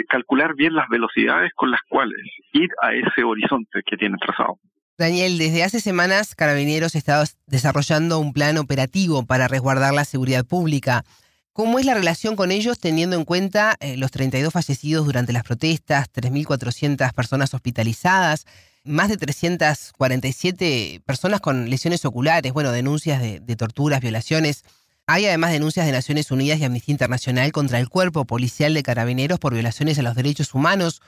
calcular 0.09 0.55
bien 0.55 0.75
las 0.75 0.89
velocidades 0.89 1.53
con 1.55 1.71
las 1.71 1.81
cuales 1.89 2.21
ir 2.53 2.69
a 2.83 2.93
ese 2.93 3.25
horizonte 3.25 3.83
que 3.85 3.97
tiene 3.97 4.17
trazado. 4.19 4.59
Daniel, 4.99 5.39
desde 5.39 5.65
hace 5.65 5.81
semanas 5.81 6.35
Carabineros 6.35 6.95
está 6.95 7.25
desarrollando 7.47 8.19
un 8.19 8.35
plan 8.35 8.59
operativo 8.59 9.25
para 9.25 9.49
resguardar 9.49 9.95
la 9.95 10.05
seguridad 10.05 10.45
pública. 10.47 11.05
¿Cómo 11.53 11.79
es 11.79 11.87
la 11.87 11.95
relación 11.95 12.37
con 12.37 12.53
ellos 12.53 12.79
teniendo 12.79 13.17
en 13.17 13.25
cuenta 13.25 13.77
eh, 13.81 13.97
los 13.97 14.11
32 14.13 14.53
fallecidos 14.53 15.05
durante 15.05 15.33
las 15.33 15.43
protestas, 15.43 16.13
3.400 16.13 17.13
personas 17.13 17.53
hospitalizadas, 17.55 18.47
más 18.85 19.09
de 19.09 19.17
347 19.17 21.03
personas 21.05 21.41
con 21.41 21.69
lesiones 21.69 22.05
oculares, 22.05 22.53
bueno, 22.53 22.71
denuncias 22.71 23.21
de, 23.21 23.41
de 23.41 23.57
torturas, 23.57 24.01
violaciones? 24.01 24.65
Hay 25.09 25.27
además 25.27 25.51
denuncias 25.51 25.87
de 25.87 25.93
Naciones 25.93 26.31
Unidas 26.31 26.61
y 26.61 26.65
Amnistía 26.65 26.93
Internacional 26.93 27.51
contra 27.51 27.81
el 27.81 27.89
cuerpo 27.89 28.27
policial 28.27 28.73
de 28.73 28.85
carabineros 28.85 29.41
por 29.41 29.53
violaciones 29.53 29.99
a 29.99 30.03
los 30.03 30.15
derechos 30.15 30.55
humanos. 30.55 31.03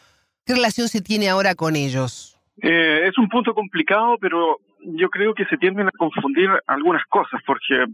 ¿Qué 0.45 0.55
relación 0.55 0.89
se 0.89 1.03
tiene 1.03 1.29
ahora 1.29 1.55
con 1.55 1.77
ellos? 1.77 2.37
Eh, 2.61 3.07
es 3.07 3.17
un 3.17 3.29
punto 3.29 3.55
complicado, 3.55 4.19
pero 4.21 4.59
yo 4.81 5.09
creo 5.09 5.35
que 5.35 5.45
se 5.45 5.57
tienden 5.57 5.87
a 5.87 5.93
confundir 5.93 6.51
algunas 6.67 7.05
cosas, 7.07 7.41
porque 7.47 7.87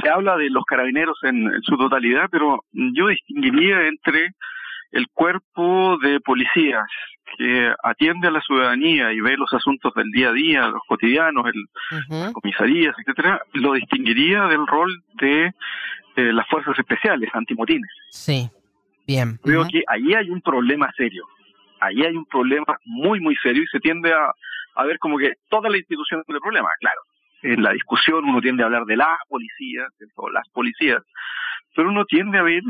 se 0.00 0.08
habla 0.08 0.36
de 0.36 0.50
los 0.50 0.64
carabineros 0.64 1.18
en, 1.22 1.50
su 1.62 1.76
totalidad, 1.76 2.28
pero 2.30 2.64
yo 2.72 3.08
distinguiría 3.08 3.86
entre 3.86 4.34
el 4.92 5.08
cuerpo 5.08 5.98
de 6.02 6.20
policías 6.20 6.86
que 7.36 7.72
atiende 7.82 8.28
a 8.28 8.30
la 8.30 8.42
ciudadanía 8.42 9.12
y 9.12 9.20
ve 9.20 9.36
los 9.36 9.52
asuntos 9.52 9.92
del 9.94 10.10
día 10.10 10.28
a 10.28 10.32
día, 10.32 10.66
los 10.68 10.82
cotidianos, 10.86 11.46
el, 11.46 11.64
las 12.08 12.32
comisarías, 12.32 12.94
etcétera, 12.98 13.40
lo 13.54 13.72
distinguiría 13.72 14.42
del 14.48 14.66
rol 14.66 15.02
de 15.14 15.46
eh, 15.46 15.52
las 16.32 16.46
fuerzas 16.48 16.78
especiales, 16.78 17.30
antimotines. 17.32 17.90
Sí, 18.10 18.50
bien. 19.06 19.38
Creo 19.42 19.66
que 19.66 19.82
ahí 19.88 20.12
hay 20.14 20.28
un 20.28 20.42
problema 20.42 20.92
serio 20.94 21.26
ahí 21.82 22.02
hay 22.02 22.16
un 22.16 22.24
problema 22.26 22.78
muy, 22.84 23.20
muy 23.20 23.34
serio 23.36 23.62
y 23.62 23.66
se 23.66 23.80
tiende 23.80 24.12
a, 24.12 24.32
a 24.76 24.84
ver 24.84 24.98
como 24.98 25.18
que 25.18 25.34
toda 25.48 25.68
la 25.68 25.76
institución 25.76 26.22
tiene 26.24 26.40
problema, 26.40 26.68
claro. 26.80 27.00
En 27.42 27.62
la 27.62 27.72
discusión 27.72 28.24
uno 28.24 28.40
tiende 28.40 28.62
a 28.62 28.66
hablar 28.66 28.84
de 28.84 28.96
las 28.96 29.18
policías, 29.28 29.88
de 29.98 30.06
las 30.32 30.48
policías, 30.50 31.02
pero 31.74 31.88
uno 31.88 32.04
tiende 32.04 32.38
a 32.38 32.42
ver 32.42 32.62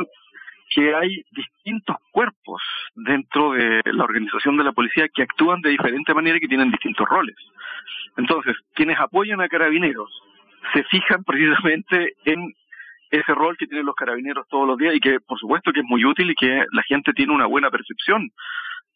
que 0.75 0.95
hay 0.95 1.23
distintos 1.31 1.97
cuerpos 2.11 2.63
dentro 2.95 3.53
de 3.53 3.83
la 3.85 4.05
organización 4.05 4.57
de 4.57 4.65
la 4.65 4.73
policía 4.73 5.09
que 5.09 5.23
actúan 5.23 5.61
de 5.61 5.71
diferente 5.71 6.15
manera 6.15 6.37
y 6.39 6.41
que 6.41 6.49
tienen 6.49 6.71
distintos 6.71 7.07
roles. 7.09 7.37
Entonces, 8.17 8.57
quienes 8.75 8.99
apoyan 8.99 9.41
a 9.41 9.49
carabineros 9.49 10.11
se 10.73 10.85
fijan 10.85 11.25
precisamente 11.27 12.15
en 12.25 12.55
ese 13.11 13.35
rol 13.35 13.57
que 13.59 13.67
tienen 13.67 13.85
los 13.85 13.95
carabineros 13.95 14.49
todos 14.49 14.67
los 14.67 14.79
días 14.79 14.95
y 14.95 15.01
que 15.01 15.21
por 15.21 15.39
supuesto 15.39 15.71
que 15.73 15.81
es 15.81 15.87
muy 15.87 16.03
útil 16.05 16.31
y 16.31 16.35
que 16.35 16.65
la 16.73 16.83
gente 16.85 17.13
tiene 17.13 17.35
una 17.35 17.45
buena 17.45 17.71
percepción 17.71 18.31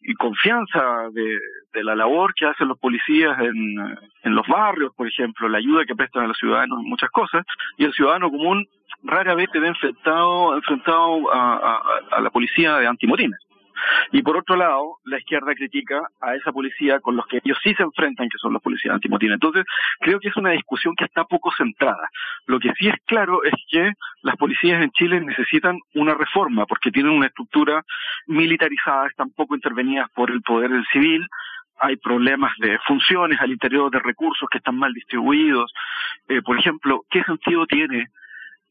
y 0.01 0.15
confianza 0.15 1.09
de, 1.13 1.39
la 1.83 1.95
labor 1.95 2.33
que 2.35 2.47
hacen 2.47 2.69
los 2.69 2.79
policías 2.79 3.39
en, 3.41 4.35
los 4.35 4.47
barrios, 4.47 4.93
por 4.95 5.07
ejemplo, 5.07 5.49
la 5.49 5.59
ayuda 5.59 5.85
que 5.85 5.95
prestan 5.95 6.25
a 6.25 6.27
los 6.29 6.39
ciudadanos 6.39 6.81
en 6.81 6.89
muchas 6.89 7.11
cosas, 7.11 7.45
y 7.77 7.85
el 7.85 7.93
ciudadano 7.93 8.31
común 8.31 8.67
rara 9.03 9.35
vez 9.35 9.49
se 9.53 9.59
ve 9.59 9.69
enfrentado, 9.69 10.57
enfrentado 10.57 11.33
a, 11.33 11.83
a 12.13 12.21
la 12.21 12.31
policía 12.31 12.77
de 12.77 12.87
antimotines. 12.87 13.46
Y 14.13 14.23
por 14.23 14.37
otro 14.37 14.57
lado, 14.57 14.99
la 15.05 15.19
izquierda 15.19 15.55
critica 15.55 16.01
a 16.21 16.35
esa 16.35 16.53
policía 16.53 17.01
con 17.01 17.17
los 17.17 17.27
que 17.27 17.41
ellos 17.45 17.59
sí 17.63 17.75
se 17.75 17.83
enfrentan, 17.83 18.29
que 18.29 18.39
son 18.39 18.53
los 18.53 18.63
policías 18.63 18.95
antimotines. 18.95 19.35
Entonces, 19.35 19.65
creo 20.01 20.21
que 20.21 20.29
es 20.29 20.37
una 20.37 20.51
discusión 20.51 20.95
que 20.97 21.05
está 21.05 21.25
poco 21.25 21.53
centrada. 21.57 22.09
Lo 22.47 22.59
que 22.59 22.73
sí 22.79 22.89
es 22.89 22.97
claro 23.07 23.43
es 23.45 23.55
que 23.71 23.93
las 24.23 24.37
policías 24.37 24.83
en 24.83 24.91
Chile 24.91 25.21
necesitan 25.21 25.79
una 25.95 26.15
reforma 26.15 26.67
porque 26.67 26.91
tienen 26.91 27.13
una 27.13 27.27
estructura 27.27 27.83
militarizada, 28.27 29.07
están 29.07 29.31
poco 29.31 29.55
intervenidas 29.55 30.11
por 30.15 30.31
el 30.31 30.43
poder 30.43 30.71
del 30.71 30.87
civil, 30.93 31.27
hay 31.79 31.97
problemas 31.97 32.53
de 32.59 32.79
funciones 32.87 33.41
al 33.41 33.51
interior 33.51 33.91
de 33.91 33.99
recursos 33.99 34.49
que 34.51 34.59
están 34.59 34.79
mal 34.79 34.93
distribuidos. 34.93 35.73
Eh, 36.29 36.41
por 36.43 36.59
ejemplo, 36.59 37.05
¿qué 37.11 37.23
sentido 37.25 37.67
tiene 37.67 38.09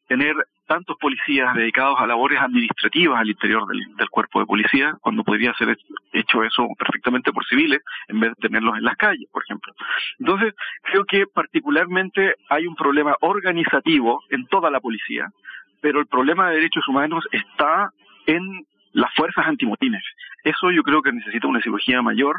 tener 0.08 0.36
tantos 0.68 0.98
policías 0.98 1.54
dedicados 1.56 2.00
a 2.00 2.08
labores 2.08 2.40
administrativas 2.40 3.20
al 3.20 3.30
interior 3.30 3.68
del, 3.68 4.10
cuerpo 4.10 4.40
de 4.40 4.46
policía, 4.46 4.98
cuando 5.02 5.24
podría 5.24 5.54
ser 5.54 5.78
hecho 6.14 6.44
eso 6.44 6.68
perfectamente 6.78 7.32
por 7.32 7.46
civiles, 7.46 7.82
en 8.08 8.20
vez 8.20 8.32
de 8.32 8.48
tenerlos 8.48 8.78
en 8.78 8.84
las 8.84 8.96
calles, 8.96 9.30
por 9.32 9.44
ejemplo. 9.44 9.74
Entonces, 10.20 10.54
creo 10.84 11.06
que 11.06 11.28
particularmente 11.28 12.36
hay 12.50 12.66
un 12.66 12.76
problema 12.76 13.16
organizativo 13.22 14.24
en 14.30 14.48
toda 14.48 14.72
la 14.72 14.80
policía, 14.80 15.30
pero 15.82 16.00
el 16.00 16.08
problema 16.08 16.50
de 16.50 16.56
derechos 16.56 16.88
humanos 16.88 17.24
está 17.32 17.92
en 18.26 18.66
las 18.96 19.14
fuerzas 19.14 19.46
antimotines. 19.46 20.04
Eso 20.44 20.72
yo 20.72 20.82
creo 20.82 21.02
que 21.02 21.12
necesita 21.12 21.48
una 21.48 21.62
cirugía 21.62 22.02
mayor, 22.02 22.38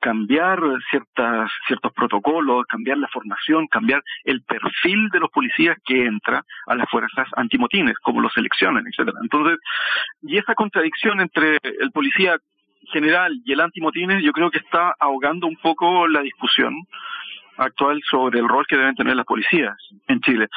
cambiar 0.00 0.60
ciertas, 0.90 1.50
ciertos 1.66 1.92
protocolos, 1.92 2.64
cambiar 2.66 2.96
la 2.96 3.08
formación, 3.08 3.66
cambiar 3.66 4.02
el 4.24 4.42
perfil 4.42 5.10
de 5.10 5.20
los 5.20 5.30
policías 5.30 5.76
que 5.84 6.06
entra 6.06 6.42
a 6.66 6.74
las 6.74 6.88
fuerzas 6.88 7.28
antimotines, 7.36 7.98
como 7.98 8.22
los 8.22 8.32
seleccionan, 8.32 8.86
etcétera. 8.86 9.18
Entonces, 9.22 9.58
y 10.22 10.38
esa 10.38 10.54
contradicción 10.54 11.20
entre 11.20 11.58
el 11.62 11.90
policía 11.92 12.38
general 12.90 13.38
y 13.44 13.52
el 13.52 13.60
antimotines, 13.60 14.22
yo 14.22 14.32
creo 14.32 14.50
que 14.50 14.58
está 14.58 14.94
ahogando 14.98 15.46
un 15.46 15.56
poco 15.56 16.08
la 16.08 16.22
discusión 16.22 16.74
actual 17.58 18.00
sobre 18.08 18.38
el 18.40 18.48
rol 18.48 18.66
que 18.66 18.76
deben 18.76 18.94
tener 18.94 19.16
las 19.16 19.26
policías 19.26 19.76
en 20.06 20.20
Chile. 20.20 20.48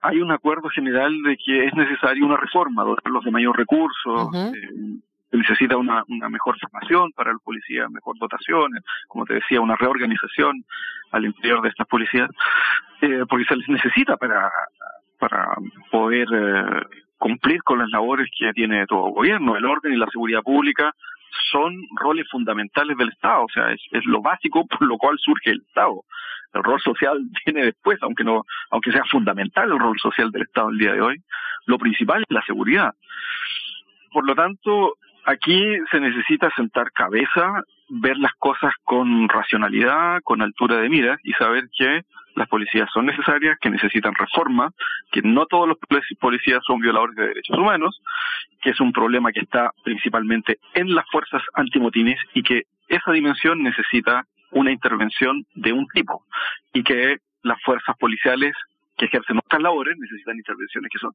Hay 0.00 0.20
un 0.20 0.30
acuerdo 0.30 0.68
general 0.68 1.12
de 1.22 1.36
que 1.36 1.64
es 1.64 1.74
necesaria 1.74 2.24
una 2.24 2.36
reforma, 2.36 2.84
dotarlos 2.84 3.24
de 3.24 3.30
mayor 3.30 3.56
recursos, 3.56 4.22
uh 4.22 4.30
-huh. 4.30 4.54
eh, 4.54 5.00
se 5.30 5.38
necesita 5.38 5.76
una, 5.76 6.04
una 6.08 6.28
mejor 6.28 6.56
formación 6.60 7.10
para 7.12 7.32
los 7.32 7.42
policías, 7.42 7.90
mejor 7.90 8.16
dotación, 8.18 8.70
como 9.08 9.24
te 9.24 9.34
decía, 9.34 9.60
una 9.60 9.74
reorganización 9.74 10.64
al 11.10 11.24
interior 11.24 11.60
de 11.60 11.70
estas 11.70 11.88
policías, 11.88 12.30
eh, 13.00 13.24
porque 13.28 13.44
se 13.46 13.56
les 13.56 13.68
necesita 13.68 14.16
para, 14.16 14.50
para 15.18 15.56
poder 15.90 16.28
eh, 16.32 16.82
cumplir 17.18 17.62
con 17.62 17.78
las 17.78 17.90
labores 17.90 18.28
que 18.38 18.52
tiene 18.52 18.86
todo 18.86 19.10
gobierno. 19.10 19.56
El 19.56 19.64
orden 19.64 19.92
y 19.92 19.96
la 19.96 20.06
seguridad 20.06 20.42
pública 20.42 20.92
son 21.50 21.86
roles 21.96 22.28
fundamentales 22.30 22.96
del 22.96 23.10
Estado, 23.10 23.44
o 23.44 23.48
sea, 23.48 23.72
es, 23.72 24.04
lo 24.06 24.22
básico 24.22 24.66
por 24.68 24.82
lo 24.82 24.98
cual 24.98 25.18
surge 25.18 25.50
el 25.50 25.62
Estado. 25.66 26.02
El 26.52 26.62
rol 26.62 26.80
social 26.80 27.18
viene 27.46 27.64
después, 27.64 27.98
aunque 28.02 28.24
no, 28.24 28.44
aunque 28.70 28.92
sea 28.92 29.04
fundamental 29.04 29.70
el 29.70 29.78
rol 29.78 29.98
social 29.98 30.30
del 30.30 30.42
Estado 30.42 30.70
el 30.70 30.78
día 30.78 30.92
de 30.92 31.00
hoy. 31.00 31.22
Lo 31.66 31.78
principal 31.78 32.22
es 32.22 32.34
la 32.34 32.42
seguridad. 32.42 32.94
Por 34.12 34.26
lo 34.26 34.34
tanto, 34.34 34.94
aquí 35.24 35.76
se 35.90 36.00
necesita 36.00 36.50
sentar 36.54 36.92
cabeza, 36.92 37.64
ver 37.88 38.16
las 38.18 38.32
cosas 38.34 38.72
con 38.84 39.28
racionalidad, 39.28 40.20
con 40.22 40.42
altura 40.42 40.76
de 40.76 40.88
mira 40.88 41.18
y 41.22 41.32
saber 41.32 41.68
que 41.76 42.02
las 42.34 42.48
policías 42.48 42.88
son 42.92 43.06
necesarias, 43.06 43.58
que 43.60 43.70
necesitan 43.70 44.14
reforma, 44.14 44.72
que 45.12 45.22
no 45.22 45.46
todos 45.46 45.68
los 45.68 45.78
policías 46.20 46.60
son 46.66 46.80
violadores 46.80 47.16
de 47.16 47.28
derechos 47.28 47.58
humanos, 47.58 48.00
que 48.62 48.70
es 48.70 48.80
un 48.80 48.92
problema 48.92 49.32
que 49.32 49.40
está 49.40 49.72
principalmente 49.84 50.58
en 50.74 50.94
las 50.94 51.04
fuerzas 51.10 51.42
antimotines 51.54 52.18
y 52.34 52.42
que 52.42 52.62
esa 52.88 53.12
dimensión 53.12 53.62
necesita 53.62 54.26
una 54.50 54.72
intervención 54.72 55.44
de 55.54 55.72
un 55.72 55.86
tipo 55.88 56.24
y 56.72 56.82
que 56.82 57.18
las 57.42 57.60
fuerzas 57.62 57.96
policiales 57.98 58.54
que 58.96 59.06
ejercen 59.06 59.38
otras 59.38 59.62
labores 59.62 59.96
necesitan 59.98 60.36
intervenciones 60.36 60.90
que 60.92 60.98
son 60.98 61.12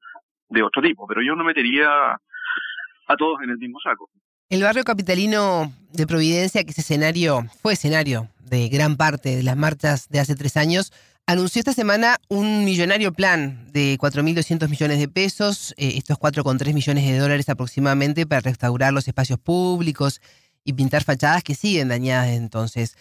de 0.50 0.64
otro 0.64 0.82
tipo. 0.82 1.08
Pero 1.08 1.22
yo 1.22 1.36
no 1.36 1.44
metería 1.44 1.90
a 2.14 3.16
todos 3.18 3.42
en 3.44 3.50
el 3.50 3.58
mismo 3.58 3.80
saco. 3.80 4.10
El 4.50 4.64
barrio 4.64 4.84
capitalino 4.84 5.72
de 5.94 6.08
Providencia, 6.08 6.64
que 6.64 6.72
es 6.72 6.80
escenario, 6.80 7.44
fue 7.62 7.74
escenario 7.74 8.30
de 8.50 8.68
gran 8.68 8.98
parte 8.98 9.36
de 9.36 9.44
las 9.44 9.56
marchas 9.56 10.10
de 10.10 10.20
hace 10.20 10.36
tres 10.36 10.58
años, 10.58 10.92
anunció 11.30 11.60
esta 11.60 11.74
semana 11.74 12.16
un 12.28 12.66
millonario 12.66 13.14
plan 13.14 13.72
de 13.72 13.98
4.200 14.00 14.68
millones 14.68 15.00
de 15.00 15.08
pesos, 15.08 15.76
eh, 15.78 15.94
estos 15.96 16.18
4,3 16.18 16.74
millones 16.74 17.06
de 17.06 17.20
dólares 17.20 17.50
aproximadamente, 17.50 18.26
para 18.26 18.42
restaurar 18.42 18.94
los 18.94 19.08
espacios 19.08 19.38
públicos 19.40 20.22
y 20.66 20.74
pintar 20.74 21.04
fachadas 21.04 21.44
que 21.44 21.54
siguen 21.54 21.90
dañadas 21.90 22.30
entonces. 22.30 22.98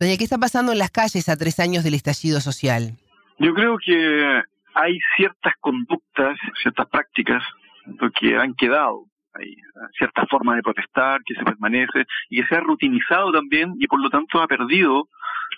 Doña, 0.00 0.16
¿qué 0.16 0.24
está 0.24 0.38
pasando 0.38 0.72
en 0.72 0.78
las 0.78 0.90
calles 0.90 1.28
a 1.28 1.36
tres 1.36 1.60
años 1.60 1.84
del 1.84 1.92
estallido 1.92 2.40
social? 2.40 2.96
Yo 3.38 3.52
creo 3.52 3.76
que 3.76 4.40
hay 4.74 4.98
ciertas 5.16 5.52
conductas, 5.60 6.38
ciertas 6.62 6.86
prácticas 6.88 7.42
que 8.18 8.36
han 8.38 8.54
quedado. 8.54 9.04
Hay 9.34 9.54
ciertas 9.98 10.26
formas 10.30 10.56
de 10.56 10.62
protestar 10.62 11.20
que 11.26 11.34
se 11.34 11.44
permanece 11.44 12.06
y 12.30 12.40
que 12.40 12.48
se 12.48 12.54
ha 12.54 12.60
rutinizado 12.60 13.32
también 13.32 13.74
y 13.78 13.86
por 13.86 14.00
lo 14.00 14.08
tanto 14.08 14.40
ha 14.40 14.48
perdido 14.48 15.10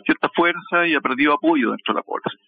cierta 0.05 0.29
fuerza 0.35 0.87
y 0.87 0.95
ha 0.95 1.01
perdido 1.01 1.35
apoyo 1.35 1.71
dentro 1.71 1.95
de 1.95 1.99
la 1.99 2.03
población. 2.03 2.41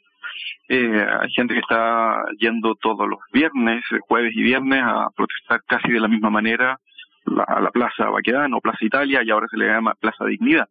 Eh, 0.69 1.07
hay 1.21 1.31
gente 1.33 1.55
que 1.55 1.61
está 1.61 2.23
yendo 2.39 2.75
todos 2.77 3.09
los 3.09 3.19
viernes, 3.33 3.83
jueves 4.09 4.33
y 4.35 4.43
viernes 4.43 4.83
a 4.85 5.09
protestar 5.15 5.63
casi 5.67 5.91
de 5.91 6.01
la 6.01 6.09
misma 6.09 6.31
manera 6.31 6.79
a 7.47 7.61
la 7.61 7.71
Plaza 7.71 8.09
Baquedano 8.09 8.61
Plaza 8.61 8.85
Italia 8.85 9.23
y 9.23 9.31
ahora 9.31 9.47
se 9.49 9.57
le 9.57 9.67
llama 9.67 9.95
Plaza 9.95 10.25
Dignidad, 10.25 10.69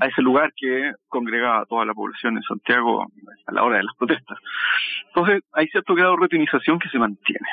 a 0.00 0.06
ese 0.06 0.22
lugar 0.22 0.52
que 0.56 0.92
congrega 1.08 1.60
a 1.60 1.66
toda 1.66 1.84
la 1.84 1.94
población 1.94 2.36
en 2.36 2.42
Santiago 2.42 3.06
a 3.46 3.52
la 3.52 3.62
hora 3.64 3.78
de 3.78 3.84
las 3.84 3.94
protestas. 3.96 4.38
Entonces 5.08 5.42
hay 5.52 5.66
cierto 5.68 5.94
grado 5.94 6.12
de 6.12 6.18
rutinización 6.18 6.78
que 6.78 6.88
se 6.88 6.98
mantiene, 6.98 7.48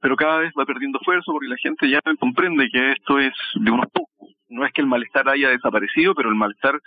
pero 0.00 0.16
cada 0.16 0.38
vez 0.38 0.52
va 0.58 0.66
perdiendo 0.66 0.98
fuerza 1.04 1.32
porque 1.32 1.48
la 1.48 1.56
gente 1.56 1.88
ya 1.88 2.00
comprende 2.18 2.68
que 2.70 2.92
esto 2.92 3.18
es 3.18 3.32
de 3.54 3.70
unos 3.70 3.86
pocos. 3.92 4.10
No 4.50 4.66
es 4.66 4.72
que 4.72 4.80
el 4.80 4.86
malestar 4.86 5.28
haya 5.28 5.48
desaparecido, 5.48 6.14
pero 6.14 6.28
el 6.28 6.34
malestar 6.34 6.78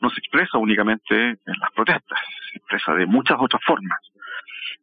no 0.00 0.10
se 0.10 0.18
expresa 0.18 0.58
únicamente 0.58 1.14
en 1.14 1.60
las 1.60 1.70
protestas, 1.72 2.18
se 2.50 2.58
expresa 2.58 2.94
de 2.94 3.06
muchas 3.06 3.36
otras 3.38 3.62
formas. 3.64 3.98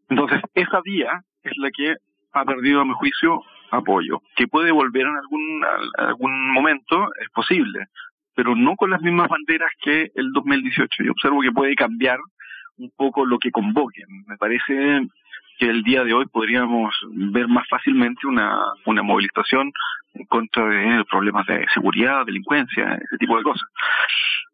Entonces, 0.10 0.42
esa 0.54 0.82
vía 0.82 1.22
es 1.44 1.58
la 1.58 1.70
que 1.72 1.96
ha 2.34 2.46
perdido, 2.46 2.82
a 2.82 2.86
mi 2.86 2.94
juicio, 2.94 3.42
apoyo. 3.72 4.22
Que 4.36 4.48
puede 4.48 4.72
volver 4.72 5.08
en 5.08 5.16
algún, 5.16 5.66
algún 5.98 6.54
momento, 6.54 7.10
es 7.20 7.30
posible, 7.30 7.88
pero 8.36 8.56
no 8.56 8.76
con 8.76 8.92
las 8.92 9.02
mismas 9.02 9.30
banderas 9.30 9.72
que 9.82 10.12
el 10.16 10.32
2018. 10.32 11.04
Yo 11.04 11.12
observo 11.12 11.42
que 11.42 11.52
puede 11.52 11.76
cambiar 11.76 12.20
un 12.78 12.92
poco 12.96 13.26
lo 13.26 13.40
que 13.40 13.52
convoquen. 13.52 14.06
Me 14.28 14.38
parece 14.38 15.08
que 15.58 15.70
el 15.70 15.84
día 15.84 16.04
de 16.04 16.14
hoy 16.14 16.26
podríamos 16.26 16.96
ver 17.10 17.48
más 17.48 17.68
fácilmente 17.68 18.28
una, 18.28 18.60
una 18.86 19.04
movilización 19.04 19.72
en 20.14 20.26
contra 20.26 20.66
de 20.66 21.06
problemas 21.06 21.46
de 21.48 21.66
seguridad, 21.74 22.26
delincuencia, 22.26 22.96
ese 22.96 23.18
tipo 23.18 23.38
de 23.38 23.44
cosas. 23.44 23.68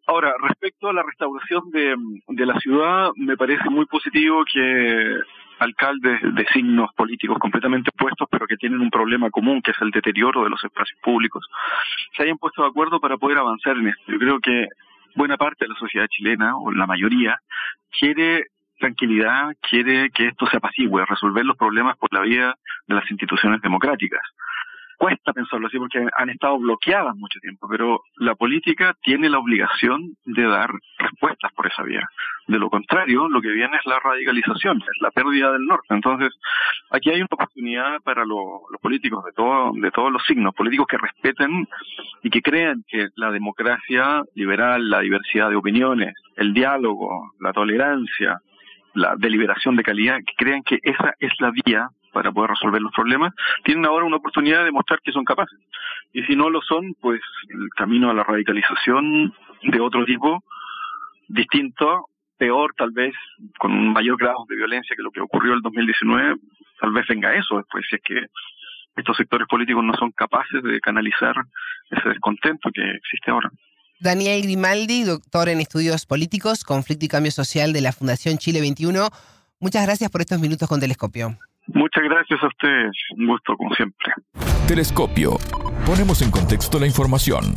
Ahora, 0.05 0.33
respecto 0.41 0.89
a 0.89 0.93
la 0.93 1.03
restauración 1.03 1.71
de, 1.71 1.95
de 2.27 2.45
la 2.45 2.59
ciudad, 2.59 3.11
me 3.15 3.37
parece 3.37 3.69
muy 3.69 3.85
positivo 3.85 4.43
que 4.51 5.17
alcaldes 5.59 6.19
de 6.35 6.45
signos 6.47 6.89
políticos 6.95 7.37
completamente 7.39 7.89
opuestos, 7.93 8.27
pero 8.29 8.47
que 8.47 8.57
tienen 8.57 8.81
un 8.81 8.89
problema 8.89 9.29
común, 9.29 9.61
que 9.61 9.71
es 9.71 9.81
el 9.81 9.91
deterioro 9.91 10.43
de 10.43 10.49
los 10.49 10.63
espacios 10.63 10.99
públicos, 11.01 11.47
se 12.15 12.23
hayan 12.23 12.37
puesto 12.37 12.63
de 12.63 12.69
acuerdo 12.69 12.99
para 12.99 13.17
poder 13.17 13.37
avanzar 13.37 13.77
en 13.77 13.87
esto. 13.87 14.11
Yo 14.11 14.19
creo 14.19 14.39
que 14.39 14.67
buena 15.15 15.37
parte 15.37 15.65
de 15.65 15.69
la 15.69 15.79
sociedad 15.79 16.07
chilena, 16.07 16.57
o 16.57 16.71
la 16.71 16.87
mayoría, 16.87 17.39
quiere 17.97 18.47
tranquilidad, 18.83 19.55
quiere 19.61 20.09
que 20.11 20.27
esto 20.27 20.45
se 20.47 20.57
apacigüe, 20.57 21.05
resolver 21.05 21.45
los 21.45 21.57
problemas 21.57 21.97
por 21.97 22.13
la 22.13 22.21
vía 22.21 22.55
de 22.87 22.95
las 22.95 23.09
instituciones 23.09 23.61
democráticas 23.61 24.21
cuesta 25.03 25.33
pensarlo 25.33 25.67
así 25.67 25.77
porque 25.77 26.07
han 26.17 26.29
estado 26.29 26.57
bloqueadas 26.59 27.13
mucho 27.17 27.37
tiempo, 27.41 27.67
pero 27.69 28.01
la 28.15 28.35
política 28.35 28.95
tiene 29.01 29.27
la 29.27 29.39
obligación 29.39 30.15
de 30.23 30.43
dar 30.43 30.71
respuestas 30.97 31.51
por 31.51 31.67
esa 31.67 31.83
vía. 31.83 32.07
De 32.47 32.57
lo 32.57 32.69
contrario, 32.69 33.27
lo 33.27 33.41
que 33.41 33.49
viene 33.49 33.75
es 33.75 33.85
la 33.85 33.99
radicalización, 33.99 34.77
es 34.77 35.01
la 35.01 35.11
pérdida 35.11 35.51
del 35.51 35.65
norte. 35.65 35.87
Entonces, 35.89 36.29
aquí 36.89 37.09
hay 37.09 37.17
una 37.17 37.27
oportunidad 37.29 37.99
para 38.01 38.23
los 38.23 38.61
políticos 38.81 39.25
de, 39.25 39.33
todo, 39.33 39.73
de 39.73 39.91
todos 39.91 40.09
los 40.09 40.23
signos, 40.25 40.55
políticos 40.55 40.87
que 40.89 40.97
respeten 40.97 41.67
y 42.21 42.29
que 42.29 42.41
crean 42.41 42.85
que 42.87 43.09
la 43.15 43.29
democracia 43.31 44.23
liberal, 44.35 44.89
la 44.89 45.01
diversidad 45.01 45.49
de 45.49 45.57
opiniones, 45.57 46.13
el 46.37 46.53
diálogo, 46.53 47.33
la 47.41 47.51
tolerancia, 47.51 48.39
la 48.93 49.15
deliberación 49.17 49.75
de 49.75 49.83
calidad, 49.83 50.17
que 50.17 50.35
crean 50.37 50.63
que 50.63 50.79
esa 50.83 51.13
es 51.19 51.31
la 51.39 51.51
vía 51.51 51.89
para 52.11 52.31
poder 52.31 52.51
resolver 52.51 52.81
los 52.81 52.93
problemas, 52.93 53.33
tienen 53.63 53.85
ahora 53.85 54.05
una 54.05 54.17
oportunidad 54.17 54.63
de 54.63 54.71
mostrar 54.71 54.99
que 55.01 55.11
son 55.11 55.25
capaces. 55.25 55.59
Y 56.13 56.23
si 56.23 56.35
no 56.35 56.49
lo 56.49 56.61
son, 56.61 56.93
pues 57.01 57.21
el 57.49 57.69
camino 57.75 58.09
a 58.09 58.13
la 58.13 58.23
radicalización 58.23 59.33
de 59.63 59.79
otro 59.79 60.05
tipo, 60.05 60.43
distinto, 61.27 62.05
peor 62.37 62.73
tal 62.77 62.91
vez, 62.91 63.15
con 63.57 63.71
un 63.71 63.93
mayor 63.93 64.17
grado 64.17 64.45
de 64.47 64.55
violencia 64.55 64.95
que 64.95 65.01
lo 65.01 65.11
que 65.11 65.21
ocurrió 65.21 65.51
en 65.51 65.57
el 65.57 65.63
2019, 65.63 66.35
tal 66.79 66.91
vez 66.91 67.07
venga 67.07 67.35
eso 67.35 67.57
después, 67.57 67.85
si 67.89 67.95
es 67.95 68.01
que 68.03 68.25
estos 68.95 69.17
sectores 69.17 69.47
políticos 69.47 69.83
no 69.83 69.93
son 69.95 70.11
capaces 70.11 70.61
de 70.61 70.79
canalizar 70.79 71.35
ese 71.89 72.09
descontento 72.09 72.69
que 72.71 72.81
existe 72.91 73.31
ahora. 73.31 73.49
Daniel 74.03 74.41
Grimaldi, 74.41 75.05
doctor 75.05 75.47
en 75.47 75.61
estudios 75.61 76.05
políticos, 76.05 76.65
conflicto 76.65 77.05
y 77.05 77.07
cambio 77.07 77.31
social 77.31 77.71
de 77.71 77.79
la 77.79 77.93
Fundación 77.93 78.37
Chile 78.37 78.59
21. 78.59 79.09
Muchas 79.61 79.85
gracias 79.85 80.11
por 80.11 80.19
estos 80.19 80.41
minutos 80.41 80.67
con 80.67 80.81
Telescopio. 80.81 81.37
Muchas 81.67 82.03
gracias 82.03 82.37
a 82.43 82.47
ustedes. 82.47 82.91
Un 83.17 83.27
gusto, 83.27 83.55
como 83.55 83.73
siempre. 83.73 84.13
Telescopio. 84.67 85.37
Ponemos 85.85 86.21
en 86.21 86.31
contexto 86.31 86.79
la 86.79 86.85
información. 86.85 87.55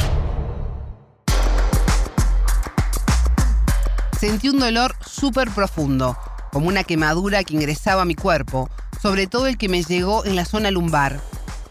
Sentí 4.16 4.48
un 4.48 4.60
dolor 4.60 4.94
súper 5.04 5.50
profundo, 5.50 6.16
como 6.52 6.68
una 6.68 6.84
quemadura 6.84 7.42
que 7.42 7.54
ingresaba 7.54 8.02
a 8.02 8.04
mi 8.04 8.14
cuerpo, 8.14 8.70
sobre 9.02 9.26
todo 9.26 9.48
el 9.48 9.58
que 9.58 9.68
me 9.68 9.82
llegó 9.82 10.24
en 10.24 10.36
la 10.36 10.44
zona 10.44 10.70
lumbar. 10.70 11.18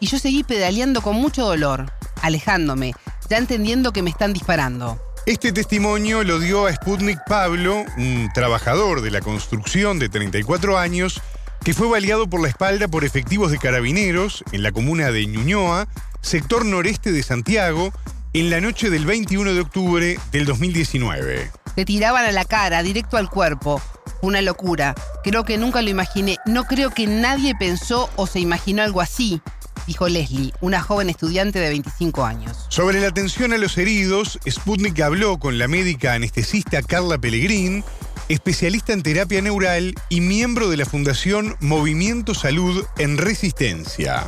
Y 0.01 0.07
yo 0.07 0.19
seguí 0.19 0.43
pedaleando 0.43 0.99
con 0.99 1.15
mucho 1.15 1.45
dolor, 1.45 1.85
alejándome, 2.21 2.93
ya 3.29 3.37
entendiendo 3.37 3.91
que 3.91 4.01
me 4.01 4.09
están 4.09 4.33
disparando. 4.33 4.99
Este 5.25 5.51
testimonio 5.51 6.23
lo 6.23 6.39
dio 6.39 6.67
a 6.67 6.73
Sputnik 6.73 7.19
Pablo, 7.27 7.83
un 7.97 8.29
trabajador 8.33 9.01
de 9.01 9.09
la 9.09 9.21
construcción 9.21 9.97
de 9.97 10.07
34 10.07 10.77
años, 10.77 11.19
que 11.63 11.73
fue 11.73 11.87
baleado 11.87 12.27
por 12.29 12.41
la 12.41 12.47
espalda 12.47 12.87
por 12.87 13.03
efectivos 13.03 13.49
de 13.51 13.57
carabineros 13.57 14.43
en 14.51 14.61
la 14.61 14.71
comuna 14.71 15.11
de 15.11 15.25
Ñuñoa, 15.25 15.87
sector 16.21 16.63
noreste 16.63 17.11
de 17.11 17.23
Santiago, 17.23 17.91
en 18.33 18.49
la 18.51 18.61
noche 18.61 18.89
del 18.89 19.05
21 19.05 19.53
de 19.53 19.61
octubre 19.61 20.19
del 20.31 20.45
2019. 20.45 21.51
Te 21.75 21.85
tiraban 21.85 22.25
a 22.25 22.31
la 22.31 22.45
cara, 22.45 22.83
directo 22.83 23.17
al 23.17 23.29
cuerpo. 23.29 23.81
Una 24.21 24.41
locura. 24.41 24.93
Creo 25.23 25.43
que 25.43 25.57
nunca 25.57 25.81
lo 25.81 25.89
imaginé. 25.89 26.37
No 26.45 26.65
creo 26.65 26.89
que 26.91 27.07
nadie 27.07 27.55
pensó 27.55 28.09
o 28.15 28.27
se 28.27 28.39
imaginó 28.39 28.83
algo 28.83 29.01
así, 29.01 29.41
dijo 29.87 30.07
Leslie, 30.07 30.53
una 30.61 30.81
joven 30.81 31.09
estudiante 31.09 31.59
de 31.59 31.69
25 31.69 32.25
años. 32.25 32.65
Sobre 32.69 32.99
la 32.99 33.07
atención 33.07 33.53
a 33.53 33.57
los 33.57 33.77
heridos, 33.77 34.39
Sputnik 34.49 34.99
habló 35.01 35.37
con 35.37 35.57
la 35.57 35.67
médica 35.67 36.13
anestesista 36.13 36.81
Carla 36.81 37.17
Pellegrín, 37.17 37.83
especialista 38.29 38.93
en 38.93 39.03
terapia 39.03 39.41
neural 39.41 39.93
y 40.09 40.21
miembro 40.21 40.69
de 40.69 40.77
la 40.77 40.85
Fundación 40.85 41.55
Movimiento 41.59 42.33
Salud 42.33 42.85
en 42.97 43.17
Resistencia. 43.17 44.23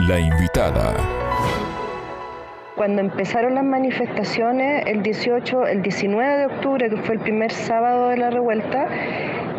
La 0.00 0.18
invitada. 0.18 0.94
Cuando 2.76 3.02
empezaron 3.02 3.54
las 3.54 3.64
manifestaciones, 3.64 4.84
el 4.86 5.02
18, 5.02 5.66
el 5.68 5.82
19 5.82 6.38
de 6.38 6.46
octubre, 6.46 6.90
que 6.90 6.96
fue 6.96 7.14
el 7.14 7.20
primer 7.20 7.52
sábado 7.52 8.08
de 8.08 8.16
la 8.16 8.30
revuelta, 8.30 8.88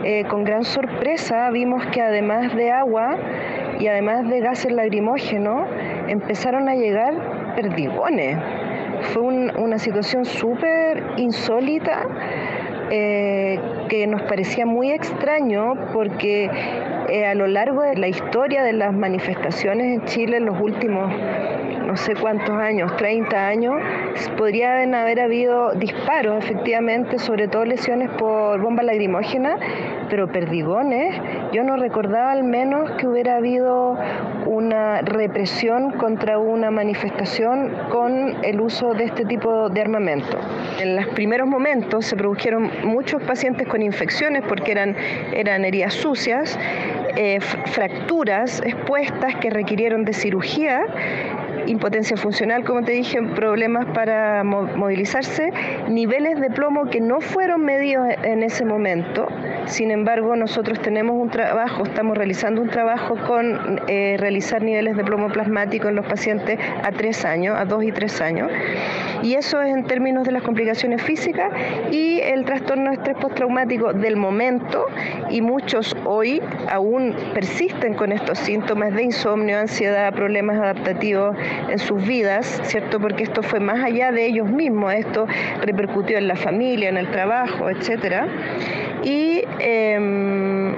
eh, 0.03 0.25
con 0.29 0.43
gran 0.43 0.65
sorpresa 0.65 1.49
vimos 1.49 1.85
que 1.93 2.01
además 2.01 2.53
de 2.55 2.71
agua 2.71 3.17
y 3.79 3.87
además 3.87 4.27
de 4.29 4.39
gases 4.39 4.71
lacrimógenos, 4.71 5.67
empezaron 6.07 6.69
a 6.69 6.75
llegar 6.75 7.55
perdigones. 7.55 8.37
Fue 9.13 9.23
una 9.23 9.77
situación 9.77 10.25
súper 10.25 11.03
insólita 11.17 12.07
eh, 12.91 13.59
que 13.89 14.07
nos 14.07 14.21
parecía 14.23 14.65
muy 14.65 14.91
extraño 14.91 15.73
porque 15.91 16.49
eh, 17.09 17.25
a 17.25 17.33
lo 17.33 17.47
largo 17.47 17.81
de 17.81 17.95
la 17.95 18.07
historia 18.07 18.63
de 18.63 18.73
las 18.73 18.93
manifestaciones 18.93 20.01
en 20.01 20.05
Chile 20.05 20.37
en 20.37 20.45
los 20.45 20.59
últimos 20.61 21.11
no 21.95 22.01
sé 22.01 22.13
cuántos 22.13 22.49
años, 22.49 22.93
30 22.97 23.47
años, 23.47 23.81
podrían 24.37 24.93
haber 24.93 25.21
habido 25.21 25.71
disparos, 25.75 26.43
efectivamente, 26.43 27.17
sobre 27.19 27.47
todo 27.47 27.63
lesiones 27.63 28.09
por 28.17 28.59
bomba 28.59 28.83
lacrimógena, 28.83 29.57
pero 30.09 30.27
perdigones. 30.27 31.15
Yo 31.53 31.63
no 31.63 31.77
recordaba 31.77 32.33
al 32.33 32.43
menos 32.43 32.91
que 32.97 33.07
hubiera 33.07 33.37
habido 33.37 33.97
una 34.45 35.03
represión 35.03 35.91
contra 35.91 36.37
una 36.37 36.69
manifestación 36.69 37.71
con 37.89 38.43
el 38.43 38.59
uso 38.59 38.93
de 38.93 39.05
este 39.05 39.23
tipo 39.23 39.69
de 39.69 39.79
armamento. 39.79 40.37
En 40.81 40.97
los 40.97 41.07
primeros 41.07 41.47
momentos 41.47 42.07
se 42.07 42.17
produjeron 42.17 42.69
muchos 42.83 43.23
pacientes 43.23 43.69
con 43.69 43.81
infecciones 43.81 44.43
porque 44.49 44.73
eran, 44.73 44.97
eran 45.31 45.63
heridas 45.63 45.93
sucias, 45.93 46.59
eh, 47.15 47.39
fracturas 47.39 48.61
expuestas 48.65 49.35
que 49.35 49.49
requirieron 49.49 50.03
de 50.03 50.11
cirugía 50.11 50.81
impotencia 51.67 52.17
funcional, 52.17 52.63
como 52.63 52.83
te 52.83 52.93
dije, 52.93 53.21
problemas 53.21 53.85
para 53.93 54.43
movilizarse, 54.43 55.51
niveles 55.89 56.39
de 56.39 56.49
plomo 56.49 56.85
que 56.89 57.01
no 57.01 57.21
fueron 57.21 57.63
medidos 57.65 58.07
en 58.23 58.43
ese 58.43 58.65
momento. 58.65 59.27
Sin 59.65 59.91
embargo, 59.91 60.35
nosotros 60.35 60.79
tenemos 60.81 61.15
un 61.15 61.29
trabajo, 61.29 61.83
estamos 61.83 62.17
realizando 62.17 62.61
un 62.61 62.69
trabajo 62.69 63.15
con 63.27 63.81
eh, 63.87 64.15
realizar 64.19 64.61
niveles 64.61 64.95
de 64.95 65.03
plomo 65.03 65.29
plasmático 65.29 65.87
en 65.87 65.95
los 65.95 66.05
pacientes 66.05 66.59
a 66.83 66.91
tres 66.91 67.25
años, 67.25 67.57
a 67.57 67.65
dos 67.65 67.83
y 67.83 67.91
tres 67.91 68.21
años. 68.21 68.51
Y 69.23 69.35
eso 69.35 69.61
es 69.61 69.73
en 69.73 69.85
términos 69.85 70.25
de 70.25 70.31
las 70.31 70.43
complicaciones 70.43 71.01
físicas 71.01 71.51
y 71.91 72.19
el 72.19 72.45
trastorno 72.45 72.91
de 72.91 72.97
estrés 72.97 73.17
postraumático 73.17 73.93
del 73.93 74.17
momento. 74.17 74.85
Y 75.29 75.41
muchos 75.41 75.95
hoy 76.05 76.41
aún 76.69 77.15
persisten 77.33 77.95
con 77.95 78.11
estos 78.11 78.37
síntomas 78.39 78.93
de 78.93 79.03
insomnio, 79.03 79.57
ansiedad, 79.57 80.13
problemas 80.13 80.57
adaptativos 80.57 81.35
en 81.69 81.79
sus 81.79 82.05
vidas, 82.05 82.61
¿cierto? 82.63 82.99
Porque 82.99 83.23
esto 83.23 83.43
fue 83.43 83.59
más 83.59 83.83
allá 83.83 84.11
de 84.11 84.25
ellos 84.25 84.49
mismos, 84.49 84.93
esto 84.93 85.27
repercutió 85.61 86.17
en 86.17 86.27
la 86.27 86.35
familia, 86.35 86.89
en 86.89 86.97
el 86.97 87.09
trabajo, 87.11 87.69
etcétera. 87.69 88.27
Y 89.03 89.43
em, 89.59 90.73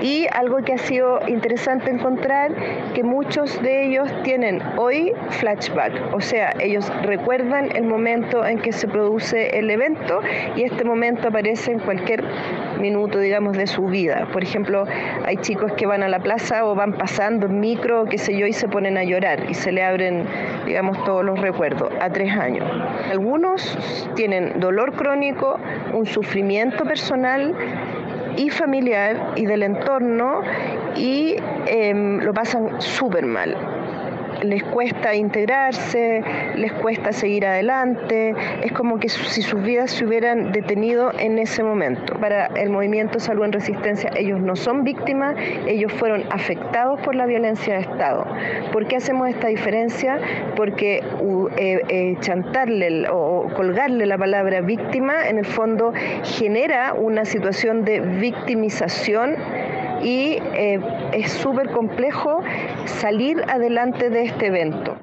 y 0.00 0.26
algo 0.32 0.58
que 0.58 0.74
ha 0.74 0.78
sido 0.78 1.20
interesante 1.26 1.90
encontrar, 1.90 2.52
que 2.94 3.02
muchos 3.02 3.60
de 3.62 3.86
ellos 3.86 4.08
tienen 4.22 4.62
hoy 4.76 5.12
flashback, 5.30 6.14
o 6.14 6.20
sea, 6.20 6.54
ellos 6.60 6.90
recuerdan 7.02 7.74
el 7.74 7.84
momento 7.84 8.44
en 8.44 8.58
que 8.58 8.72
se 8.72 8.88
produce 8.88 9.58
el 9.58 9.70
evento 9.70 10.20
y 10.56 10.62
este 10.62 10.84
momento 10.84 11.28
aparece 11.28 11.72
en 11.72 11.78
cualquier 11.80 12.24
minuto, 12.80 13.18
digamos, 13.18 13.56
de 13.56 13.66
su 13.66 13.86
vida. 13.86 14.26
Por 14.32 14.42
ejemplo, 14.42 14.84
hay 15.24 15.36
chicos 15.36 15.72
que 15.72 15.86
van 15.86 16.02
a 16.02 16.08
la 16.08 16.18
plaza 16.18 16.64
o 16.64 16.74
van 16.74 16.94
pasando 16.94 17.46
en 17.46 17.60
micro, 17.60 18.06
qué 18.06 18.18
sé 18.18 18.36
yo, 18.36 18.46
y 18.46 18.52
se 18.52 18.68
ponen 18.68 18.96
a 18.96 19.04
llorar 19.04 19.48
y 19.48 19.54
se 19.54 19.70
le 19.70 19.82
abren, 19.82 20.24
digamos, 20.66 21.02
todos 21.04 21.24
los 21.24 21.38
recuerdos 21.40 21.92
a 22.00 22.10
tres 22.10 22.32
años. 22.32 22.66
Algunos 23.10 23.78
tienen 24.16 24.58
dolor 24.60 24.94
crónico, 24.94 25.58
un 25.92 26.06
sufrimiento 26.06 26.84
personal 26.84 27.54
y 28.36 28.50
familiar 28.50 29.32
y 29.36 29.46
del 29.46 29.62
entorno 29.62 30.42
y 30.96 31.36
em, 31.66 32.20
lo 32.20 32.32
pasan 32.32 32.80
súper 32.80 33.26
mal 33.26 33.56
les 34.42 34.62
cuesta 34.62 35.14
integrarse, 35.14 36.22
les 36.56 36.72
cuesta 36.72 37.12
seguir 37.12 37.46
adelante, 37.46 38.34
es 38.62 38.72
como 38.72 38.98
que 38.98 39.08
si 39.08 39.42
sus 39.42 39.62
vidas 39.62 39.90
se 39.90 40.04
hubieran 40.04 40.52
detenido 40.52 41.12
en 41.18 41.38
ese 41.38 41.62
momento. 41.62 42.14
Para 42.18 42.46
el 42.46 42.70
movimiento 42.70 43.18
Salud 43.20 43.44
en 43.44 43.52
Resistencia, 43.52 44.10
ellos 44.16 44.40
no 44.40 44.56
son 44.56 44.84
víctimas, 44.84 45.36
ellos 45.66 45.92
fueron 45.92 46.24
afectados 46.30 47.00
por 47.00 47.14
la 47.14 47.26
violencia 47.26 47.74
de 47.74 47.80
Estado. 47.80 48.26
¿Por 48.72 48.86
qué 48.86 48.96
hacemos 48.96 49.28
esta 49.28 49.48
diferencia? 49.48 50.18
Porque 50.56 51.02
eh, 51.56 51.82
eh, 51.88 52.16
chantarle 52.20 53.08
o 53.10 53.48
colgarle 53.54 54.06
la 54.06 54.18
palabra 54.18 54.60
víctima 54.60 55.28
en 55.28 55.38
el 55.38 55.46
fondo 55.46 55.92
genera 56.22 56.94
una 56.94 57.24
situación 57.24 57.84
de 57.84 58.00
victimización 58.00 59.36
y 60.02 60.38
eh, 60.54 60.80
es 61.12 61.32
súper 61.32 61.70
complejo 61.70 62.42
salir 62.86 63.42
adelante 63.48 64.10
de 64.10 64.24
este 64.24 64.46
evento. 64.46 64.98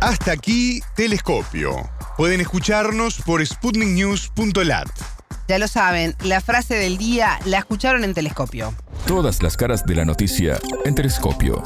Hasta 0.00 0.32
aquí, 0.32 0.80
Telescopio. 0.96 1.70
Pueden 2.16 2.40
escucharnos 2.40 3.20
por 3.22 3.44
sputniknews.lat. 3.44 4.88
Ya 5.48 5.58
lo 5.58 5.68
saben, 5.68 6.12
la 6.24 6.40
frase 6.40 6.74
del 6.76 6.96
día 6.96 7.38
la 7.46 7.58
escucharon 7.58 8.04
en 8.04 8.14
Telescopio. 8.14 8.70
Todas 9.06 9.42
las 9.42 9.56
caras 9.56 9.84
de 9.84 9.96
la 9.96 10.04
noticia 10.04 10.56
en 10.84 10.94
Telescopio. 10.94 11.62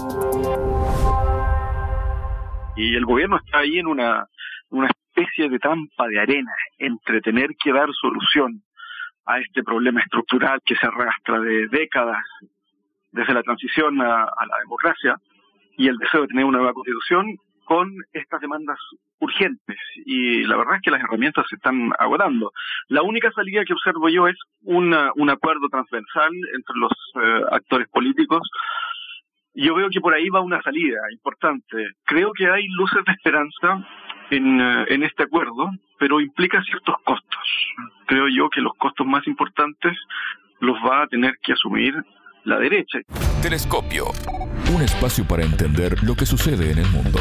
Y 2.77 2.97
el 2.97 3.05
gobierno 3.05 3.37
está 3.45 3.59
ahí 3.59 3.79
en 3.79 3.87
una, 3.87 4.27
una 4.71 4.89
especie 4.89 5.49
de 5.49 5.59
trampa 5.59 6.09
de 6.09 6.21
arena 6.21 6.53
entre 6.79 7.21
tener 7.21 7.51
que 7.63 7.73
dar 7.73 7.89
solución 8.01 8.63
a 9.27 9.39
este 9.41 9.63
problema 9.63 10.01
estructural 10.01 10.61
que 10.65 10.77
se 10.77 10.87
arrastra 10.87 11.41
de 11.41 11.69
décadas 11.69 12.23
desde 13.13 13.33
la 13.33 13.43
transición 13.43 14.01
a, 14.01 14.25
la 14.25 14.59
democracia 14.61 15.17
y 15.77 15.89
el 15.89 15.97
deseo 15.99 16.23
de 16.23 16.29
tener 16.29 16.45
una 16.45 16.59
nueva 16.59 16.75
constitución 16.75 17.37
con 17.65 17.91
estas 18.13 18.41
demandas 18.41 18.79
urgentes 19.21 19.79
y 20.05 20.43
la 20.45 20.57
verdad 20.57 20.77
es 20.77 20.83
que 20.83 20.91
las 20.91 21.01
herramientas 21.01 21.47
se 21.49 21.57
están 21.57 21.93
agotando. 21.99 22.53
La 22.89 23.03
única 23.03 23.31
salida 23.33 23.65
que 23.65 23.73
observo 23.73 24.09
yo 24.09 24.29
es 24.29 24.37
una, 24.63 25.11
un 25.15 25.31
acuerdo 25.31 25.69
transversal 25.71 26.33
entre 26.55 26.77
los 26.77 26.93
eh, 27.15 27.45
actores 27.53 27.89
políticos. 27.89 28.43
Yo 29.55 29.75
veo 29.75 29.89
que 29.89 30.01
por 30.01 30.13
ahí 30.13 30.29
va 30.29 30.41
una 30.41 30.61
salida 30.61 30.99
importante. 31.13 31.89
Creo 32.05 32.33
que 32.33 32.51
hay 32.51 32.67
luces 32.77 33.03
de 33.07 33.13
esperanza 33.13 33.87
en, 34.31 34.61
eh, 34.61 34.85
en 34.89 35.03
este 35.03 35.25
acuerdo, 35.25 35.71
pero 35.99 36.21
implica 36.21 36.63
ciertos 36.63 36.97
costos. 37.05 37.41
Creo 38.07 38.29
yo 38.29 38.51
que 38.51 38.61
los 38.61 38.75
costos 38.75 39.07
más 39.07 39.27
importantes 39.27 39.97
los 40.61 40.77
va 40.79 41.03
a 41.03 41.07
tener 41.07 41.39
que 41.43 41.53
asumir 41.53 41.95
la 42.45 42.59
derecha. 42.59 43.01
Telescopio. 43.43 44.07
Un 44.75 44.83
espacio 44.83 45.27
para 45.27 45.45
entender 45.45 46.03
lo 46.03 46.15
que 46.15 46.27
sucede 46.27 46.71
en 46.71 46.79
el 46.79 46.91
mundo. 46.91 47.21